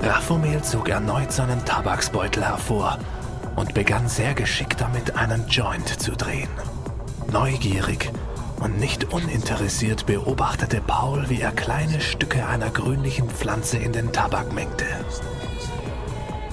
[0.02, 2.98] Raphomel zog erneut seinen Tabaksbeutel hervor
[3.56, 6.50] und begann sehr geschickt damit einen Joint zu drehen.
[7.32, 8.10] Neugierig
[8.60, 14.52] Und nicht uninteressiert beobachtete Paul, wie er kleine Stücke einer grünlichen Pflanze in den Tabak
[14.52, 14.86] mengte.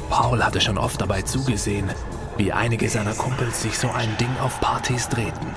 [0.10, 1.90] Paul hatte schon oft dabei zugesehen,
[2.38, 5.48] wie einige seiner Kumpels sich so ein Ding auf Partys drehten.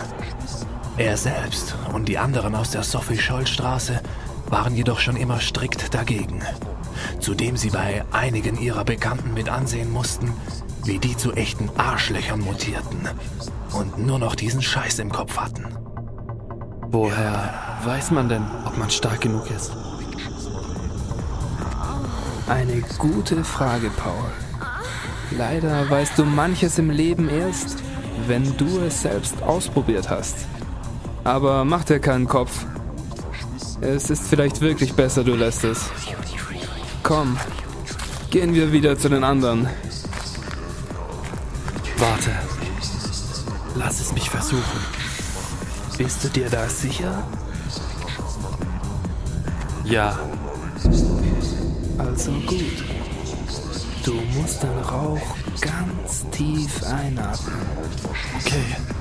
[0.96, 4.00] Er selbst und die anderen aus der Sophie-Scholl-Straße
[4.48, 6.42] waren jedoch schon immer strikt dagegen.
[7.20, 10.32] Zudem sie bei einigen ihrer Bekannten mit ansehen mussten,
[10.84, 13.08] wie die zu echten Arschlöchern mutierten
[13.72, 15.66] und nur noch diesen Scheiß im Kopf hatten.
[16.88, 17.52] Woher
[17.84, 19.72] weiß man denn, ob man stark genug ist?
[22.48, 24.30] Eine gute Frage, Paul.
[25.36, 27.78] Leider weißt du manches im Leben erst,
[28.28, 30.36] wenn du es selbst ausprobiert hast.
[31.24, 32.64] Aber mach dir keinen Kopf.
[33.80, 35.90] Es ist vielleicht wirklich besser, du lässt es.
[37.06, 37.38] Komm,
[38.32, 39.68] gehen wir wieder zu den anderen.
[41.98, 42.32] Warte.
[43.76, 44.80] Lass es mich versuchen.
[45.96, 47.22] Bist du dir da sicher?
[49.84, 50.18] Ja.
[51.96, 52.84] Also gut.
[54.04, 57.54] Du musst den Rauch ganz tief einatmen.
[58.40, 58.95] Okay.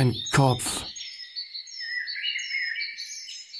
[0.00, 0.86] Mein Kopf.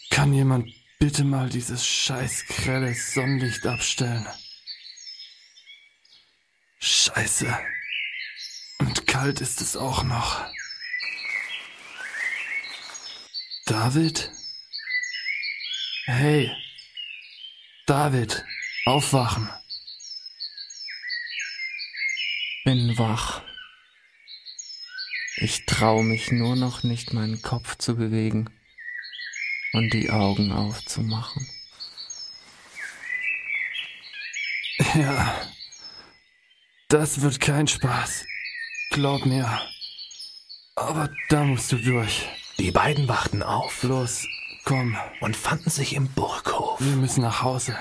[0.09, 4.26] Kann jemand bitte mal dieses scheiß grelle Sonnenlicht abstellen?
[6.78, 7.59] Scheiße.
[8.78, 10.47] Und kalt ist es auch noch.
[13.66, 14.30] David?
[16.07, 16.51] Hey.
[17.86, 18.43] David,
[18.86, 19.51] aufwachen.
[22.64, 23.43] Bin wach.
[25.43, 28.51] Ich traue mich nur noch nicht, meinen Kopf zu bewegen
[29.72, 31.49] und die Augen aufzumachen.
[34.95, 35.34] Ja,
[36.88, 38.26] das wird kein Spaß.
[38.91, 39.62] Glaub mir.
[40.74, 42.28] Aber da musst du durch.
[42.59, 43.82] Die beiden wachten auf.
[43.82, 44.26] Los,
[44.64, 44.99] komm.
[45.20, 46.80] Und fanden sich im Burghof.
[46.80, 47.78] Wir müssen nach Hause.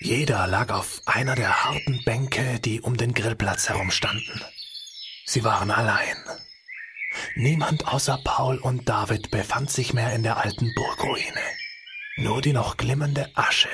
[0.00, 4.42] Jeder lag auf einer der harten Bänke, die um den Grillplatz herumstanden.
[5.24, 6.16] Sie waren allein.
[7.34, 11.40] Niemand außer Paul und David befand sich mehr in der alten Burgruine.
[12.16, 13.68] Nur die noch glimmende Asche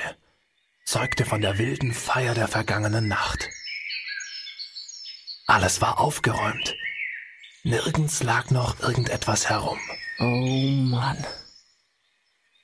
[0.85, 3.49] zeugte von der wilden Feier der vergangenen Nacht.
[5.47, 6.75] Alles war aufgeräumt.
[7.63, 9.79] Nirgends lag noch irgendetwas herum.
[10.19, 11.25] Oh Mann.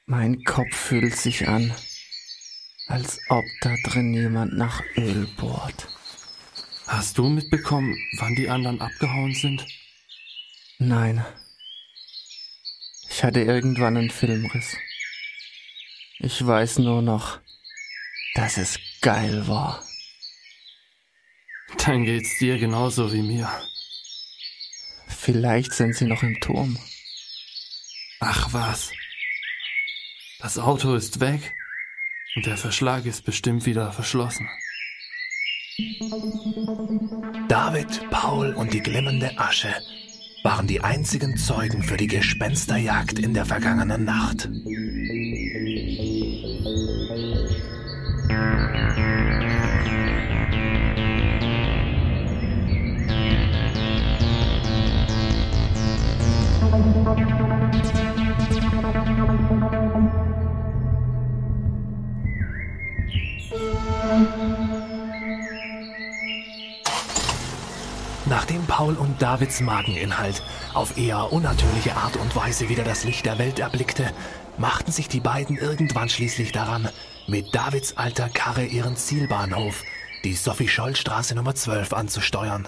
[0.05, 1.73] Mein Kopf fühlt sich an,
[2.87, 5.87] als ob da drin jemand nach Öl bohrt.
[6.87, 9.65] Hast du mitbekommen, wann die anderen abgehauen sind?
[10.81, 11.25] Nein.
[13.09, 14.77] Ich hatte irgendwann einen Filmriss.
[16.19, 17.41] Ich weiß nur noch,
[18.35, 19.83] dass es geil war.
[21.85, 23.49] Dann geht's dir genauso wie mir.
[25.09, 26.79] Vielleicht sind sie noch im Turm.
[28.21, 28.89] Ach was.
[30.39, 31.53] Das Auto ist weg
[32.37, 34.49] und der Verschlag ist bestimmt wieder verschlossen.
[37.49, 39.75] David, Paul und die glimmende Asche
[40.43, 44.49] waren die einzigen Zeugen für die Gespensterjagd in der vergangenen Nacht.
[68.29, 70.43] Nachdem Paul und Davids Mageninhalt
[70.75, 74.11] auf eher unnatürliche Art und Weise wieder das Licht der Welt erblickte,
[74.59, 76.87] machten sich die beiden irgendwann schließlich daran,
[77.25, 79.81] mit Davids alter Karre ihren Zielbahnhof,
[80.23, 82.67] die Sophie-Scholl-Straße Nummer 12, anzusteuern.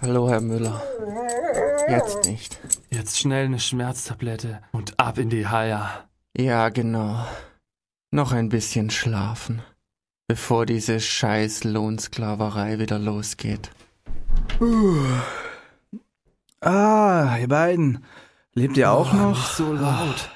[0.00, 0.82] Hallo, Herr Müller.
[1.88, 2.58] Jetzt nicht.
[2.90, 6.08] Jetzt schnell eine Schmerztablette und ab in die Haia.
[6.36, 7.24] Ja, genau.
[8.10, 9.62] Noch ein bisschen schlafen,
[10.28, 13.70] bevor diese scheiß Lohnsklaverei wieder losgeht.
[14.60, 14.96] Uh.
[16.60, 18.04] Ah, ihr beiden.
[18.54, 19.36] Lebt ihr auch Oh, noch?
[19.36, 20.30] Nicht so laut.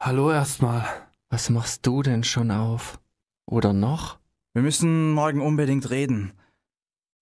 [0.00, 0.84] Hallo erstmal.
[1.30, 2.98] Was machst du denn schon auf?
[3.46, 4.18] Oder noch?
[4.54, 6.32] Wir müssen morgen unbedingt reden.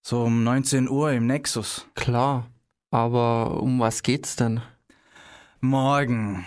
[0.06, 1.86] So um 19 Uhr im Nexus.
[1.94, 2.46] Klar.
[2.96, 4.62] Aber um was geht's denn?
[5.60, 6.46] Morgen.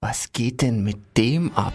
[0.00, 1.72] Was geht denn mit dem ab?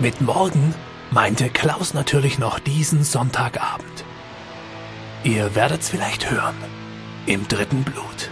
[0.00, 0.74] Mit morgen
[1.12, 4.04] meinte Klaus natürlich noch diesen Sonntagabend.
[5.22, 6.56] Ihr werdet's vielleicht hören.
[7.26, 8.28] Im dritten Blut.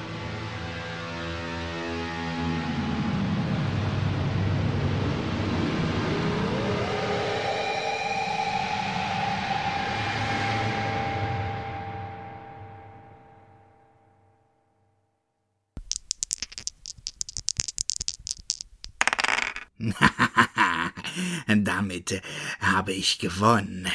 [22.13, 22.21] Äh,
[22.61, 23.89] habe ich gewonnen.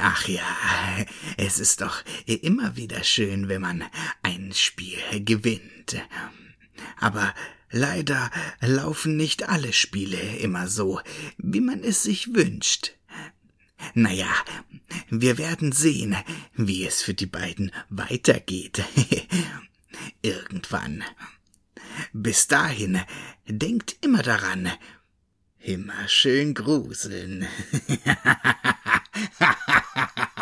[0.00, 0.42] Ach ja,
[1.36, 3.84] es ist doch immer wieder schön, wenn man
[4.22, 5.96] ein Spiel gewinnt.
[6.98, 7.34] Aber
[7.70, 8.30] leider
[8.60, 11.00] laufen nicht alle Spiele immer so,
[11.38, 12.94] wie man es sich wünscht.
[13.94, 14.30] Naja,
[15.10, 16.16] wir werden sehen,
[16.54, 18.82] wie es für die beiden weitergeht.
[20.22, 21.04] Irgendwann.
[22.12, 23.00] Bis dahin,
[23.46, 24.70] denkt immer daran,
[25.68, 27.46] immer schön gruseln.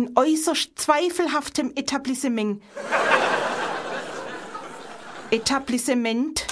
[0.00, 2.62] in äußerst zweifelhaftem Etablissement.
[5.30, 6.46] Etablissement